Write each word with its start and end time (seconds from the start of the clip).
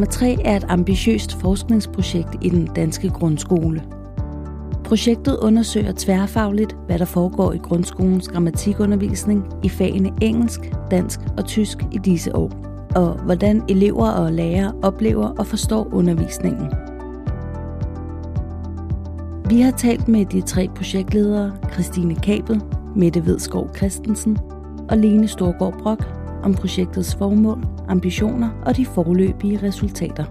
Gramma 0.00 0.12
3 0.12 0.38
er 0.44 0.56
et 0.56 0.64
ambitiøst 0.68 1.40
forskningsprojekt 1.40 2.28
i 2.42 2.48
den 2.48 2.66
danske 2.66 3.08
grundskole. 3.08 3.82
Projektet 4.84 5.36
undersøger 5.36 5.92
tværfagligt, 5.96 6.76
hvad 6.86 6.98
der 6.98 7.04
foregår 7.04 7.52
i 7.52 7.58
grundskolens 7.58 8.28
grammatikundervisning 8.28 9.44
i 9.62 9.68
fagene 9.68 10.10
engelsk, 10.20 10.60
dansk 10.90 11.20
og 11.38 11.44
tysk 11.44 11.78
i 11.92 11.98
disse 11.98 12.36
år, 12.36 12.50
og 12.96 13.12
hvordan 13.12 13.62
elever 13.68 14.08
og 14.08 14.32
lærere 14.32 14.74
oplever 14.82 15.28
og 15.28 15.46
forstår 15.46 15.88
undervisningen. 15.92 16.66
Vi 19.48 19.60
har 19.60 19.70
talt 19.70 20.08
med 20.08 20.24
de 20.24 20.40
tre 20.40 20.68
projektledere, 20.76 21.52
Christine 21.72 22.14
Kabel, 22.14 22.60
Mette 22.96 23.26
Vedskov 23.26 23.76
Christensen 23.76 24.38
og 24.88 24.98
Lene 24.98 25.28
Storgård 25.28 25.78
Brok, 25.82 26.19
om 26.42 26.54
projektets 26.54 27.14
formål, 27.14 27.64
ambitioner 27.88 28.50
og 28.66 28.76
de 28.76 28.86
forløbige 28.86 29.60
resultater. 29.62 30.24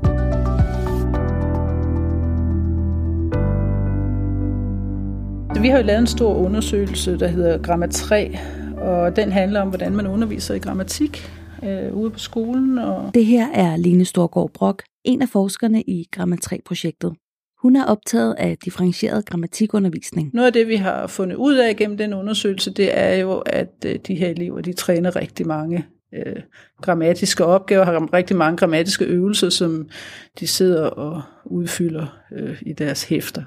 Vi 5.62 5.68
har 5.68 5.77
jo 5.77 5.84
lavet 5.84 5.99
en 5.99 6.08
stor 6.08 6.35
undersøgelse, 6.35 7.20
der 7.20 7.27
hedder 7.27 7.58
Gramma 7.58 7.88
3, 7.88 8.38
og 8.77 9.16
den 9.16 9.32
handler 9.32 9.62
om, 9.62 9.70
hvordan 9.70 9.95
man 9.95 10.08
underviser 10.08 10.54
i 10.54 10.59
grammatik 10.59 11.32
øh, 11.63 11.94
ude 11.94 12.12
på 12.12 12.20
skolen. 12.20 12.77
Og... 12.77 13.12
Det 13.13 13.26
her 13.26 13.48
er 13.54 13.77
Lene 13.77 14.05
Storgård 14.05 14.52
Brok, 14.54 14.84
en 15.04 15.21
af 15.21 15.30
forskerne 15.30 15.82
i 15.82 16.05
Gramma 16.12 16.38
3-projektet. 16.46 17.13
Hun 17.62 17.76
er 17.76 17.85
optaget 17.85 18.35
af 18.37 18.57
differentieret 18.65 19.26
grammatikundervisning. 19.26 20.30
Noget 20.34 20.48
af 20.48 20.54
det, 20.54 20.68
vi 20.68 20.76
har 20.76 21.07
fundet 21.07 21.35
ud 21.35 21.55
af 21.55 21.76
gennem 21.76 21.98
den 21.98 22.13
undersøgelse, 22.13 22.74
det 22.74 22.99
er 22.99 23.15
jo, 23.15 23.37
at 23.37 23.85
øh, 23.85 23.96
de 24.07 24.15
her 24.15 24.30
elever, 24.30 24.62
de 24.62 24.74
træner 24.74 25.15
rigtig 25.15 25.48
mange 25.48 25.85
øh, 26.13 26.41
grammatiske 26.82 27.46
opgaver, 27.46 27.85
har 27.85 28.13
rigtig 28.13 28.38
mange 28.38 28.57
grammatiske 28.57 29.05
øvelser, 29.05 29.49
som 29.49 29.90
de 30.40 30.48
sidder 30.48 30.85
og 30.85 31.21
udfylder 31.46 32.20
øh, 32.32 32.62
i 32.62 32.74
deres 32.74 33.04
hæfter. 33.04 33.43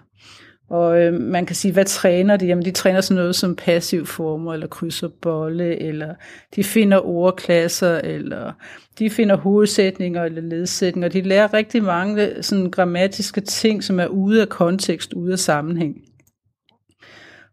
Og 0.73 1.03
øh, 1.03 1.21
man 1.21 1.47
kan 1.47 1.57
sige, 1.57 1.73
hvad 1.73 1.85
træner 1.85 2.37
de? 2.37 2.47
Jamen 2.47 2.65
de 2.65 2.71
træner 2.71 3.01
sådan 3.01 3.21
noget 3.21 3.37
som 3.37 3.57
passiv 3.57 4.07
former, 4.07 4.53
eller 4.53 4.67
krydser 4.67 5.09
bolle, 5.23 5.83
eller 5.83 6.15
de 6.57 6.65
finder 6.65 7.07
ordklasser, 7.07 7.99
eller 7.99 8.53
de 8.99 9.11
finder 9.11 9.37
hovedsætninger 9.37 10.25
eller 10.25 10.43
ledsætninger. 10.43 11.09
De 11.09 11.21
lærer 11.21 11.55
rigtig 11.55 11.83
mange 11.83 12.29
øh, 12.29 12.43
sådan 12.43 12.71
grammatiske 12.71 13.41
ting, 13.41 13.85
som 13.85 14.01
er 14.01 14.07
ude 14.07 14.41
af 14.41 14.49
kontekst, 14.49 15.13
ude 15.13 15.33
af 15.33 15.39
sammenhæng. 15.39 15.97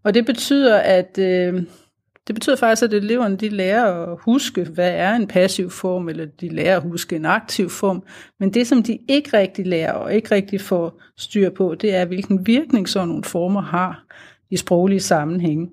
Og 0.03 0.13
det 0.13 0.25
betyder, 0.25 0.77
at 0.77 1.17
øh, 1.17 1.63
det 2.29 2.35
betyder 2.35 2.55
faktisk, 2.55 2.83
at 2.83 2.93
eleverne 2.93 3.35
de 3.35 3.49
lærer 3.49 4.11
at 4.11 4.17
huske, 4.21 4.63
hvad 4.63 4.91
er 4.91 5.15
en 5.15 5.27
passiv 5.27 5.69
form, 5.69 6.09
eller 6.09 6.25
de 6.25 6.49
lærer 6.49 6.75
at 6.77 6.81
huske 6.81 7.15
en 7.15 7.25
aktiv 7.25 7.69
form. 7.69 8.03
Men 8.39 8.53
det, 8.53 8.67
som 8.67 8.83
de 8.83 8.99
ikke 9.07 9.37
rigtig 9.37 9.67
lærer 9.67 9.93
og 9.93 10.13
ikke 10.13 10.35
rigtig 10.35 10.61
får 10.61 11.01
styr 11.17 11.49
på, 11.49 11.75
det 11.75 11.95
er, 11.95 12.05
hvilken 12.05 12.47
virkning 12.47 12.89
sådan 12.89 13.07
nogle 13.07 13.23
former 13.23 13.61
har 13.61 14.05
i 14.49 14.57
sproglige 14.57 14.99
sammenhænge. 14.99 15.69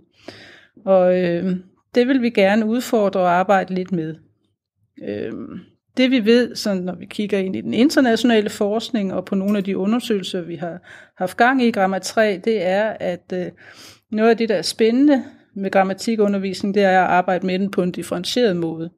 Og 0.85 1.23
øh, 1.23 1.57
det 1.95 2.09
vil 2.09 2.23
vi 2.23 2.31
gerne 2.31 2.67
udfordre 2.67 3.21
og 3.21 3.31
arbejde 3.31 3.75
lidt 3.75 3.93
med. 3.93 4.15
Øh, 5.09 5.33
det 5.97 6.11
vi 6.11 6.25
ved, 6.25 6.55
sådan, 6.55 6.83
når 6.83 6.95
vi 6.95 7.07
kigger 7.07 7.39
ind 7.39 7.57
i 7.57 7.61
den 7.61 7.75
internationale 7.75 8.51
forskning 8.51 9.15
og 9.15 9.25
på 9.25 9.35
nogle 9.35 9.59
af 9.59 9.65
de 9.65 9.79
undersøgelser, 9.79 10.41
vi 10.41 10.57
har 10.57 10.79
haft 11.19 11.37
gang 11.37 11.63
i 11.63 11.69
i 11.69 11.71
Gramma 11.71 11.99
3, 11.99 12.41
det 12.45 12.67
er, 12.67 12.97
at 13.01 13.33
øh, 13.35 13.47
noget 14.11 14.31
af 14.31 14.37
det, 14.37 14.49
der 14.49 14.55
er 14.55 14.63
spændende 14.63 15.25
med 15.57 15.71
grammatikundervisning, 15.71 16.75
det 16.75 16.83
er 16.83 17.01
at 17.01 17.11
arbejde 17.11 17.47
med 17.47 17.59
den 17.59 17.71
på 17.71 17.83
en 17.83 17.93
differentieret 17.93 18.57
måde. 18.57 18.91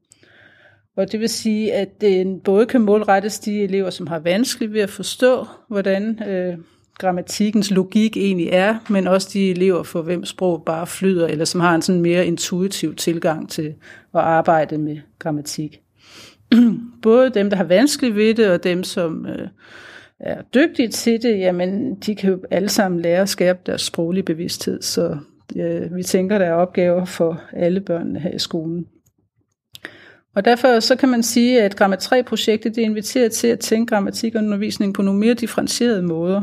Og 0.97 1.13
det 1.13 1.21
vil 1.21 1.29
sige, 1.29 1.73
at 1.73 2.01
den 2.01 2.41
både 2.41 2.67
kan 2.67 2.81
målrettes 2.81 3.39
de 3.39 3.63
elever, 3.63 3.91
som 3.91 4.07
har 4.07 4.19
vanskeligt 4.19 4.73
ved 4.73 4.81
at 4.81 4.91
forstå, 4.91 5.47
hvordan 5.69 6.29
øh, 6.29 6.59
grammatikkens 6.99 7.71
logik 7.71 8.17
egentlig 8.17 8.49
er, 8.53 8.79
men 8.89 9.07
også 9.07 9.31
de 9.33 9.51
elever, 9.51 9.83
for 9.83 10.03
hvem 10.03 10.25
sprog 10.25 10.63
bare 10.67 10.87
flyder, 10.87 11.27
eller 11.27 11.45
som 11.45 11.61
har 11.61 11.75
en 11.75 11.83
sådan 11.83 12.01
mere 12.01 12.27
intuitiv 12.27 12.95
tilgang 12.95 13.51
til 13.51 13.75
at 14.15 14.21
arbejde 14.21 14.79
med 14.79 14.99
grammatik. 15.19 15.81
både 17.03 17.31
dem, 17.31 17.51
der 17.51 17.57
har 17.57 17.65
vanskeligt 17.65 18.15
ved 18.15 18.35
det, 18.35 18.51
og 18.51 18.65
dem, 18.65 18.83
som 18.83 19.27
øh, 19.27 19.49
er 20.21 20.43
dygtige 20.55 20.89
til 20.89 21.23
det, 21.23 21.39
jamen 21.39 21.95
de 21.95 22.15
kan 22.15 22.31
jo 22.31 22.39
alle 22.51 22.69
sammen 22.69 23.01
lære 23.01 23.23
at 23.23 23.29
skærpe 23.29 23.61
deres 23.67 23.83
sproglige 23.83 24.25
bevidsthed, 24.25 24.83
så 24.83 25.19
øh, 25.57 25.97
vi 25.97 26.03
tænker, 26.03 26.39
der 26.39 26.47
er 26.47 26.53
opgaver 26.53 27.05
for 27.05 27.43
alle 27.53 27.81
børnene 27.81 28.21
her 28.21 28.31
i 28.31 28.39
skolen. 28.39 28.87
Og 30.35 30.45
derfor 30.45 30.81
så 30.81 30.97
kan 30.97 31.09
man 31.09 31.23
sige, 31.23 31.63
at 31.63 31.77
Gramma 31.77 31.97
3-projektet 31.97 32.77
det 32.77 32.83
inviterer 32.83 33.29
til 33.29 33.49
at 33.49 33.59
tænke 33.59 33.91
grammatikundervisning 33.91 34.95
på 34.95 35.03
nogle 35.03 35.21
mere 35.21 35.35
differentierede 35.35 36.03
måder, 36.03 36.43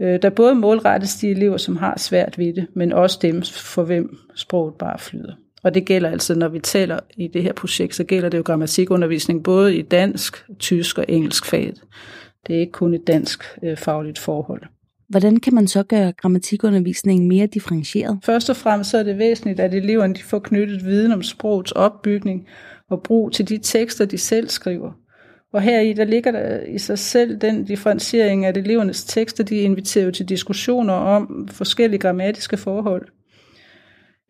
øh, 0.00 0.22
der 0.22 0.30
både 0.30 0.54
målrettes 0.54 1.14
de 1.14 1.30
elever, 1.30 1.56
som 1.56 1.76
har 1.76 1.98
svært 1.98 2.38
ved 2.38 2.54
det, 2.54 2.66
men 2.74 2.92
også 2.92 3.18
dem, 3.22 3.42
for 3.42 3.82
hvem 3.82 4.18
sproget 4.34 4.74
bare 4.74 4.98
flyder. 4.98 5.32
Og 5.62 5.74
det 5.74 5.84
gælder 5.84 6.10
altså, 6.10 6.34
når 6.34 6.48
vi 6.48 6.58
taler 6.58 6.98
i 7.16 7.28
det 7.28 7.42
her 7.42 7.52
projekt, 7.52 7.94
så 7.94 8.04
gælder 8.04 8.28
det 8.28 8.38
jo 8.38 8.42
grammatikundervisning 8.46 9.44
både 9.44 9.76
i 9.76 9.82
dansk, 9.82 10.44
tysk 10.58 10.98
og 10.98 11.04
engelsk 11.08 11.46
fag. 11.46 11.72
Det 12.46 12.56
er 12.56 12.60
ikke 12.60 12.72
kun 12.72 12.94
et 12.94 13.06
dansk 13.06 13.44
øh, 13.62 13.76
fagligt 13.76 14.18
forhold. 14.18 14.62
Hvordan 15.08 15.40
kan 15.40 15.54
man 15.54 15.66
så 15.66 15.82
gøre 15.82 16.12
grammatikundervisningen 16.12 17.28
mere 17.28 17.46
differentieret? 17.46 18.18
Først 18.24 18.50
og 18.50 18.56
fremmest 18.56 18.90
så 18.90 18.98
er 18.98 19.02
det 19.02 19.18
væsentligt, 19.18 19.60
at 19.60 19.74
eleverne 19.74 20.14
de 20.14 20.22
får 20.22 20.38
knyttet 20.38 20.84
viden 20.84 21.12
om 21.12 21.22
sprogets 21.22 21.72
opbygning 21.72 22.46
og 22.90 23.02
brug 23.02 23.32
til 23.32 23.48
de 23.48 23.58
tekster, 23.58 24.04
de 24.04 24.18
selv 24.18 24.48
skriver. 24.48 24.92
Og 25.52 25.62
her 25.62 25.80
i 25.80 25.92
der 25.92 26.04
ligger 26.04 26.30
der 26.30 26.60
i 26.60 26.78
sig 26.78 26.98
selv 26.98 27.36
den 27.36 27.64
differentiering, 27.64 28.46
at 28.46 28.56
elevernes 28.56 29.04
tekster 29.04 29.44
de 29.44 29.56
inviterer 29.56 30.10
til 30.10 30.28
diskussioner 30.28 30.94
om 30.94 31.48
forskellige 31.50 32.00
grammatiske 32.00 32.56
forhold. 32.56 33.08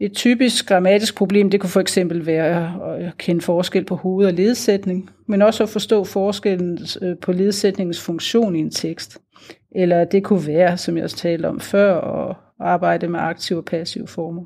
Et 0.00 0.12
typisk 0.12 0.66
grammatisk 0.66 1.16
problem, 1.16 1.50
det 1.50 1.60
kunne 1.60 1.70
for 1.70 1.80
eksempel 1.80 2.26
være 2.26 2.74
at 3.06 3.18
kende 3.18 3.40
forskel 3.40 3.84
på 3.84 3.94
hoved- 3.96 4.26
og 4.26 4.32
ledsætning, 4.32 5.10
men 5.26 5.42
også 5.42 5.62
at 5.62 5.68
forstå 5.68 6.04
forskellen 6.04 6.78
øh, 7.02 7.16
på 7.18 7.32
ledsætningens 7.32 8.00
funktion 8.00 8.56
i 8.56 8.58
en 8.58 8.70
tekst. 8.70 9.18
Eller 9.74 10.04
det 10.04 10.24
kunne 10.24 10.46
være, 10.46 10.76
som 10.76 10.96
jeg 10.96 11.04
også 11.04 11.16
talte 11.16 11.46
om 11.46 11.60
før, 11.60 12.00
at 12.00 12.36
arbejde 12.60 13.08
med 13.08 13.20
aktive 13.20 13.58
og 13.58 13.64
passive 13.64 14.06
former. 14.06 14.44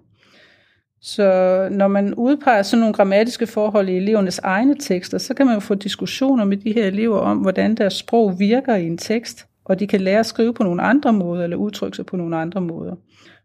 Så 1.00 1.68
når 1.70 1.88
man 1.88 2.14
udpeger 2.14 2.62
sådan 2.62 2.80
nogle 2.80 2.94
grammatiske 2.94 3.46
forhold 3.46 3.88
i 3.88 3.96
elevernes 3.96 4.38
egne 4.38 4.76
tekster, 4.80 5.18
så 5.18 5.34
kan 5.34 5.46
man 5.46 5.54
jo 5.54 5.60
få 5.60 5.74
diskussioner 5.74 6.44
med 6.44 6.56
de 6.56 6.72
her 6.72 6.86
elever 6.86 7.18
om, 7.18 7.38
hvordan 7.38 7.74
deres 7.74 7.94
sprog 7.94 8.38
virker 8.38 8.74
i 8.74 8.86
en 8.86 8.98
tekst, 8.98 9.46
og 9.64 9.80
de 9.80 9.86
kan 9.86 10.00
lære 10.00 10.18
at 10.18 10.26
skrive 10.26 10.54
på 10.54 10.62
nogle 10.62 10.82
andre 10.82 11.12
måder, 11.12 11.44
eller 11.44 11.56
udtrykke 11.56 11.96
sig 11.96 12.06
på 12.06 12.16
nogle 12.16 12.36
andre 12.36 12.60
måder. 12.60 12.94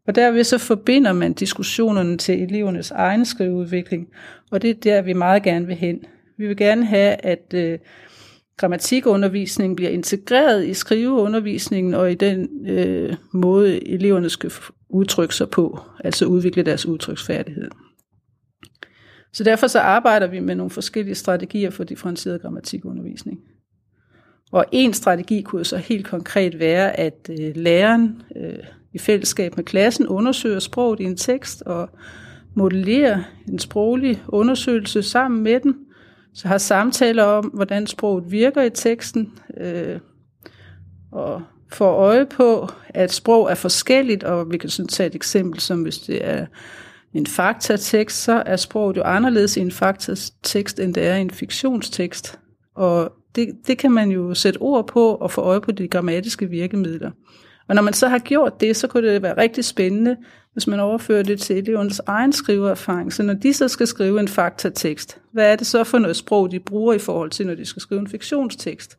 Og 0.08 0.16
derved 0.16 0.44
så 0.44 0.58
forbinder 0.58 1.14
man 1.14 1.34
diskussionerne 1.34 2.18
til 2.18 2.44
elevernes 2.44 2.92
egen 2.92 3.26
skriveudvikling, 3.26 4.08
og 4.52 4.62
det 4.62 4.70
er 4.70 4.74
der, 4.74 5.02
vi 5.02 5.14
meget 5.14 5.44
gerne 5.44 5.68
vil 5.68 5.76
hen. 5.76 6.00
Vi 6.38 6.48
vil 6.48 6.58
gerne 6.58 6.86
have, 6.86 7.26
at 7.26 7.54
øh, 7.54 7.80
grammatikundervisningen 8.58 9.76
bliver 9.76 9.92
integreret 9.92 10.66
i 10.66 10.74
skriveundervisningen 10.74 11.94
og 11.94 12.12
i 12.12 12.16
den 12.16 12.68
øh, 12.68 13.16
måde, 13.34 13.88
eleverne 13.88 14.30
skal 14.30 14.52
udtrykke 14.90 15.36
sig 15.36 15.50
på, 15.50 15.80
altså 16.04 16.26
udvikle 16.26 16.64
deres 16.64 16.86
udtryksfærdighed. 16.86 17.70
Så 19.34 19.44
derfor 19.44 19.68
så 19.68 19.80
arbejder 19.80 20.28
vi 20.28 20.40
med 20.40 20.56
nogle 20.56 20.70
forskellige 20.70 21.16
strategier 21.16 21.70
for 21.70 21.84
differentieret 21.84 22.42
grammatikundervisning. 22.42 23.40
Og 24.52 24.66
en 24.72 24.94
strategi 24.94 25.42
kunne 25.42 25.66
så 25.66 25.78
helt 25.78 26.08
konkret 26.08 26.60
være, 26.60 27.00
at 27.00 27.30
øh, 27.40 27.56
læreren 27.56 28.22
øh, 28.36 28.64
i 28.94 28.98
fællesskab 28.98 29.56
med 29.58 29.64
klassen 29.64 30.08
undersøger 30.08 30.60
sproget 30.60 31.00
i 31.00 31.04
en 31.04 31.18
tekst 31.18 31.62
og 31.62 31.90
modellerer 32.56 33.24
en 33.48 33.60
sproglig 33.60 34.24
undersøgelse 34.28 35.04
sammen 35.04 35.44
med 35.44 35.60
den, 35.60 35.76
så 36.38 36.48
har 36.48 36.58
samtaler 36.58 37.24
om, 37.24 37.46
hvordan 37.46 37.88
sproget 37.88 38.32
virker 38.32 38.62
i 38.62 38.70
teksten, 38.70 39.40
øh, 39.58 40.00
og 41.12 41.42
får 41.72 41.92
øje 41.92 42.26
på, 42.26 42.70
at 42.90 43.14
sprog 43.14 43.52
er 43.52 43.56
forskelligt, 43.56 44.24
og 44.24 44.52
vi 44.52 44.58
kan 44.58 44.70
sådan 44.70 44.88
tage 44.88 45.08
et 45.08 45.16
eksempel, 45.16 45.60
som 45.60 45.82
hvis 45.82 45.98
det 45.98 46.26
er 46.26 46.46
en 47.14 47.28
faktatekst, 47.28 48.24
så 48.24 48.44
er 48.46 48.56
sproget 48.56 48.98
jo 48.98 49.04
anderledes 49.04 49.58
i 49.58 49.60
en 49.60 49.72
faktatekst, 49.72 50.80
end 50.80 50.94
det 50.94 51.08
er 51.08 51.16
i 51.16 51.22
en 51.22 51.32
fiktionstekst. 51.32 52.40
Og 52.76 53.14
det, 53.36 53.50
det 53.68 53.78
kan 53.78 53.92
man 53.92 54.10
jo 54.10 54.34
sætte 54.34 54.58
ord 54.58 54.88
på 54.88 55.16
og 55.16 55.32
få 55.32 55.42
øje 55.42 55.62
på 55.62 55.72
de 55.72 55.88
grammatiske 55.88 56.50
virkemidler. 56.50 57.12
Og 57.70 57.76
når 57.76 57.82
man 57.82 57.94
så 57.94 58.08
har 58.08 58.20
gjort 58.20 58.62
det, 58.62 58.76
så 58.76 58.88
kunne 58.88 59.14
det 59.14 59.22
være 59.22 59.38
rigtig 59.38 59.66
spændende, 59.66 60.18
hvis 60.54 60.68
man 60.68 60.80
overfører 60.80 61.24
det 61.24 61.40
til 61.40 61.58
elevernes 61.58 62.02
egen 62.06 62.34
skriveerfaring. 62.34 63.14
Så 63.14 63.24
når 63.24 63.34
de 63.34 63.54
så 63.54 63.68
skal 63.68 63.88
skrive 63.88 64.20
en 64.20 64.28
faktatekst, 64.28 65.20
hvad 65.32 65.52
er 65.52 65.56
det 65.56 65.68
så 65.68 65.84
for 65.84 66.00
noget 66.00 66.16
sprog, 66.16 66.52
de 66.52 66.60
bruger 66.60 66.94
i 66.94 67.00
forhold 67.00 67.32
til, 67.32 67.48
når 67.48 67.56
de 67.56 67.66
skal 67.66 67.82
skrive 67.82 68.02
en 68.02 68.08
fiktionstekst? 68.08 68.98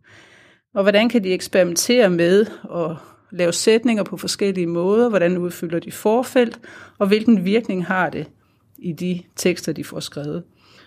Og 0.74 0.82
hvordan 0.82 1.08
kan 1.08 1.24
de 1.24 1.32
eksperimentere 1.32 2.10
med 2.10 2.46
at 2.74 2.96
lave 3.30 3.52
sætninger 3.52 4.02
på 4.02 4.16
forskellige 4.16 4.66
måder? 4.66 5.08
Hvordan 5.08 5.38
udfylder 5.38 5.78
de 5.78 5.92
forfelt? 5.92 6.60
Og 6.98 7.06
hvilken 7.06 7.44
virkning 7.44 7.86
har 7.86 8.10
det 8.10 8.26
i 8.78 8.92
de 8.92 9.22
tekster, 9.36 9.72
de 9.72 9.84
får 9.84 10.00
skrevet? 10.00 10.42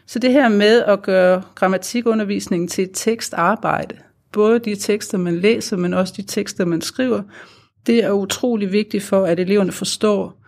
Så 0.05 0.19
det 0.19 0.31
her 0.31 0.49
med 0.49 0.83
at 0.83 1.01
gøre 1.01 1.41
grammatikundervisningen 1.55 2.67
til 2.67 2.83
et 2.83 2.91
tekstarbejde, 2.93 3.95
både 4.31 4.59
de 4.59 4.75
tekster, 4.75 5.17
man 5.17 5.39
læser, 5.39 5.77
men 5.77 5.93
også 5.93 6.13
de 6.17 6.21
tekster, 6.21 6.65
man 6.65 6.81
skriver. 6.81 7.21
Det 7.87 8.03
er 8.03 8.11
utrolig 8.11 8.71
vigtigt 8.71 9.03
for, 9.03 9.25
at 9.25 9.39
eleverne 9.39 9.71
forstår, 9.71 10.41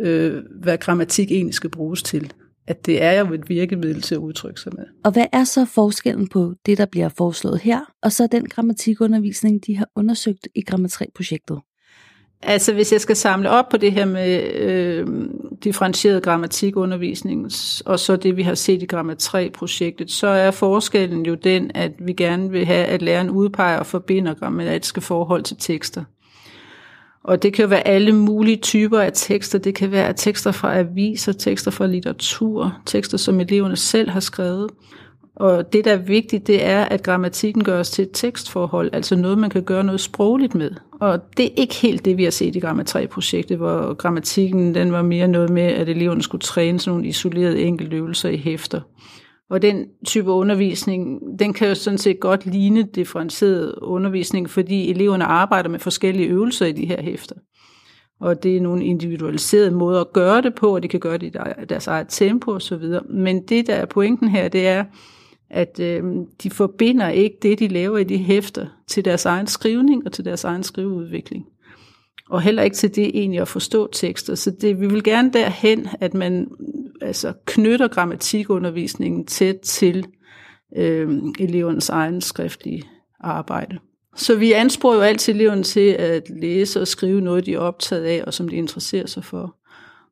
øh, 0.00 0.42
hvad 0.62 0.78
grammatik 0.78 1.30
egentlig 1.30 1.54
skal 1.54 1.70
bruges 1.70 2.02
til. 2.02 2.32
At 2.66 2.86
det 2.86 3.02
er 3.02 3.12
jo 3.12 3.34
et 3.34 3.48
virkemiddel 3.48 4.02
til 4.02 4.14
at 4.14 4.18
udtrykke 4.18 4.60
sig 4.60 4.72
med. 4.76 4.84
Og 5.04 5.12
hvad 5.12 5.26
er 5.32 5.44
så 5.44 5.64
forskellen 5.64 6.28
på 6.28 6.54
det, 6.66 6.78
der 6.78 6.86
bliver 6.86 7.08
foreslået 7.08 7.60
her, 7.60 7.80
og 8.02 8.12
så 8.12 8.28
den 8.32 8.48
grammatikundervisning, 8.48 9.66
de 9.66 9.76
har 9.76 9.88
undersøgt 9.96 10.48
i 10.54 10.60
Gramma 10.60 10.88
3-projektet? 10.88 11.58
Altså 12.46 12.74
hvis 12.74 12.92
jeg 12.92 13.00
skal 13.00 13.16
samle 13.16 13.50
op 13.50 13.68
på 13.68 13.76
det 13.76 13.92
her 13.92 14.04
med 14.04 14.54
øh, 14.54 15.06
differentieret 15.64 16.22
grammatikundervisning, 16.22 17.50
og 17.86 17.98
så 17.98 18.16
det 18.16 18.36
vi 18.36 18.42
har 18.42 18.54
set 18.54 18.82
i 18.82 18.86
Gramma 18.86 19.14
3-projektet, 19.22 20.10
så 20.10 20.26
er 20.26 20.50
forskellen 20.50 21.26
jo 21.26 21.34
den, 21.34 21.70
at 21.74 21.92
vi 21.98 22.12
gerne 22.12 22.50
vil 22.50 22.66
have, 22.66 22.84
at 22.84 23.02
læreren 23.02 23.30
udpeger 23.30 23.78
og 23.78 23.86
forbinder 23.86 24.34
grammatiske 24.34 25.00
forhold 25.00 25.42
til 25.42 25.56
tekster. 25.60 26.04
Og 27.24 27.42
det 27.42 27.52
kan 27.52 27.62
jo 27.62 27.68
være 27.68 27.88
alle 27.88 28.12
mulige 28.12 28.56
typer 28.56 29.00
af 29.00 29.10
tekster. 29.14 29.58
Det 29.58 29.74
kan 29.74 29.90
være 29.90 30.12
tekster 30.12 30.52
fra 30.52 30.78
aviser, 30.78 31.32
tekster 31.32 31.70
fra 31.70 31.86
litteratur, 31.86 32.78
tekster, 32.86 33.18
som 33.18 33.40
eleverne 33.40 33.76
selv 33.76 34.10
har 34.10 34.20
skrevet. 34.20 34.70
Og 35.36 35.72
det, 35.72 35.84
der 35.84 35.92
er 35.92 35.96
vigtigt, 35.96 36.46
det 36.46 36.64
er, 36.64 36.84
at 36.84 37.02
grammatikken 37.02 37.64
gøres 37.64 37.90
til 37.90 38.02
et 38.02 38.10
tekstforhold, 38.12 38.90
altså 38.92 39.16
noget, 39.16 39.38
man 39.38 39.50
kan 39.50 39.62
gøre 39.62 39.84
noget 39.84 40.00
sprogligt 40.00 40.54
med. 40.54 40.70
Og 41.00 41.20
det 41.36 41.44
er 41.44 41.50
ikke 41.56 41.74
helt 41.74 42.04
det, 42.04 42.16
vi 42.16 42.24
har 42.24 42.30
set 42.30 42.56
i 42.56 42.60
Gramma 42.60 42.84
3-projektet, 42.90 43.56
hvor 43.56 43.94
grammatikken 43.94 44.74
den 44.74 44.92
var 44.92 45.02
mere 45.02 45.28
noget 45.28 45.50
med, 45.50 45.62
at 45.62 45.88
eleverne 45.88 46.22
skulle 46.22 46.42
træne 46.42 46.80
sådan 46.80 46.90
nogle 46.90 47.08
isolerede 47.08 47.62
enkeltøvelser 47.62 48.28
i 48.28 48.36
hæfter. 48.36 48.80
Og 49.50 49.62
den 49.62 49.86
type 50.06 50.30
undervisning, 50.30 51.20
den 51.38 51.52
kan 51.52 51.68
jo 51.68 51.74
sådan 51.74 51.98
set 51.98 52.20
godt 52.20 52.46
ligne 52.46 52.82
differentieret 52.82 53.74
undervisning, 53.74 54.50
fordi 54.50 54.90
eleverne 54.90 55.24
arbejder 55.24 55.68
med 55.68 55.78
forskellige 55.78 56.28
øvelser 56.28 56.66
i 56.66 56.72
de 56.72 56.86
her 56.86 57.02
hæfter. 57.02 57.34
Og 58.20 58.42
det 58.42 58.56
er 58.56 58.60
nogle 58.60 58.84
individualiserede 58.84 59.70
måder 59.70 60.00
at 60.00 60.12
gøre 60.12 60.42
det 60.42 60.54
på, 60.54 60.74
og 60.74 60.82
de 60.82 60.88
kan 60.88 61.00
gøre 61.00 61.18
det 61.18 61.26
i 61.26 61.64
deres 61.68 61.86
eget 61.86 62.06
tempo 62.08 62.50
osv. 62.50 62.82
Men 63.10 63.42
det, 63.42 63.66
der 63.66 63.74
er 63.74 63.86
pointen 63.86 64.28
her, 64.28 64.48
det 64.48 64.66
er, 64.66 64.84
at 65.50 65.80
øh, 65.80 66.02
de 66.42 66.50
forbinder 66.50 67.08
ikke 67.08 67.36
det, 67.42 67.58
de 67.58 67.68
laver 67.68 67.98
i 67.98 68.04
de 68.04 68.18
hæfter, 68.18 68.66
til 68.86 69.04
deres 69.04 69.26
egen 69.26 69.46
skrivning 69.46 70.06
og 70.06 70.12
til 70.12 70.24
deres 70.24 70.44
egen 70.44 70.62
skriveudvikling. 70.62 71.46
Og 72.30 72.42
heller 72.42 72.62
ikke 72.62 72.76
til 72.76 72.96
det 72.96 73.06
egentlig 73.06 73.40
at 73.40 73.48
forstå 73.48 73.88
tekster. 73.92 74.34
Så 74.34 74.50
det, 74.50 74.80
vi 74.80 74.86
vil 74.86 75.04
gerne 75.04 75.32
derhen, 75.32 75.88
at 76.00 76.14
man 76.14 76.48
altså, 77.04 77.32
knytter 77.46 77.88
grammatikundervisningen 77.88 79.26
tæt 79.26 79.56
til 79.56 80.06
øh, 80.76 81.22
elevernes 81.38 81.88
egen 81.88 82.20
skriftlige 82.20 82.82
arbejde. 83.20 83.78
Så 84.16 84.36
vi 84.36 84.52
ansporer 84.52 84.94
jo 84.94 85.00
altid 85.00 85.34
eleverne 85.34 85.62
til 85.62 85.88
at 85.90 86.30
læse 86.40 86.80
og 86.80 86.88
skrive 86.88 87.20
noget, 87.20 87.46
de 87.46 87.54
er 87.54 87.58
optaget 87.58 88.04
af, 88.04 88.22
og 88.26 88.34
som 88.34 88.48
de 88.48 88.56
interesserer 88.56 89.06
sig 89.06 89.24
for. 89.24 89.56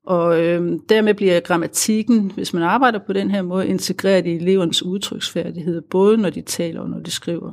Og 0.06 0.44
øh, 0.44 0.78
dermed 0.88 1.14
bliver 1.14 1.40
grammatikken, 1.40 2.32
hvis 2.34 2.54
man 2.54 2.62
arbejder 2.62 2.98
på 3.06 3.12
den 3.12 3.30
her 3.30 3.42
måde, 3.42 3.68
integreret 3.68 4.26
i 4.26 4.36
elevernes 4.36 4.82
udtryksfærdighed, 4.82 5.82
både 5.90 6.16
når 6.16 6.30
de 6.30 6.40
taler 6.40 6.80
og 6.80 6.90
når 6.90 6.98
de 6.98 7.10
skriver. 7.10 7.52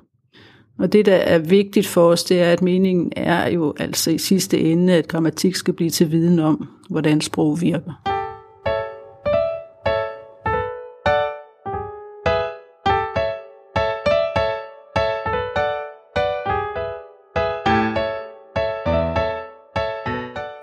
Og 0.80 0.94
det, 0.94 1.06
der 1.06 1.16
er 1.16 1.38
vigtigt 1.38 1.88
for 1.88 2.10
os, 2.10 2.24
det 2.24 2.42
er, 2.42 2.52
at 2.52 2.62
meningen 2.62 3.12
er 3.16 3.50
jo 3.50 3.74
altså 3.80 4.12
i 4.12 4.18
sidste 4.18 4.60
ende, 4.60 4.94
at 4.94 5.08
grammatik 5.08 5.56
skal 5.56 5.74
blive 5.74 5.90
til 5.90 6.12
viden 6.12 6.40
om, 6.40 6.68
hvordan 6.90 7.22
sprog 7.22 7.62
virker. 7.62 8.09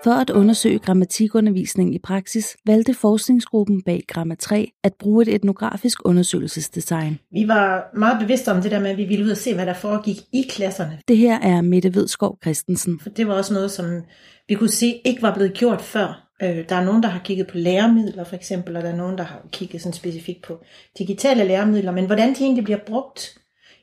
For 0.07 0.13
at 0.13 0.29
undersøge 0.29 0.79
grammatikundervisning 0.79 1.95
i 1.95 1.99
praksis, 1.99 2.57
valgte 2.65 2.93
forskningsgruppen 2.93 3.81
bag 3.81 4.03
Gramma 4.07 4.35
3 4.35 4.71
at 4.83 4.93
bruge 4.93 5.21
et 5.21 5.35
etnografisk 5.35 6.05
undersøgelsesdesign. 6.05 7.19
Vi 7.31 7.47
var 7.47 7.89
meget 7.97 8.19
bevidste 8.19 8.51
om 8.51 8.61
det 8.61 8.71
der 8.71 8.79
med, 8.79 8.89
at 8.89 8.97
vi 8.97 9.05
ville 9.05 9.25
ud 9.25 9.29
og 9.29 9.37
se, 9.37 9.55
hvad 9.55 9.65
der 9.65 9.73
foregik 9.73 10.17
i 10.33 10.45
klasserne. 10.49 10.99
Det 11.07 11.17
her 11.17 11.39
er 11.39 11.61
Mette 11.61 11.95
Vedskov 11.95 12.37
Christensen. 12.43 12.99
For 12.99 13.09
det 13.09 13.27
var 13.27 13.33
også 13.33 13.53
noget, 13.53 13.71
som 13.71 13.85
vi 14.47 14.55
kunne 14.55 14.69
se 14.69 15.01
ikke 15.05 15.21
var 15.21 15.33
blevet 15.33 15.53
gjort 15.53 15.81
før. 15.81 16.27
Øh, 16.43 16.69
der 16.69 16.75
er 16.75 16.85
nogen, 16.85 17.03
der 17.03 17.09
har 17.09 17.19
kigget 17.19 17.47
på 17.47 17.57
læremidler 17.57 18.23
for 18.23 18.35
eksempel, 18.35 18.75
og 18.77 18.83
der 18.83 18.89
er 18.89 18.95
nogen, 18.95 19.17
der 19.17 19.23
har 19.23 19.41
kigget 19.51 19.81
sådan 19.81 19.93
specifikt 19.93 20.41
på 20.41 20.63
digitale 20.97 21.43
læremidler, 21.43 21.91
men 21.91 22.05
hvordan 22.05 22.29
de 22.29 22.43
egentlig 22.43 22.63
bliver 22.63 22.79
brugt 22.87 23.37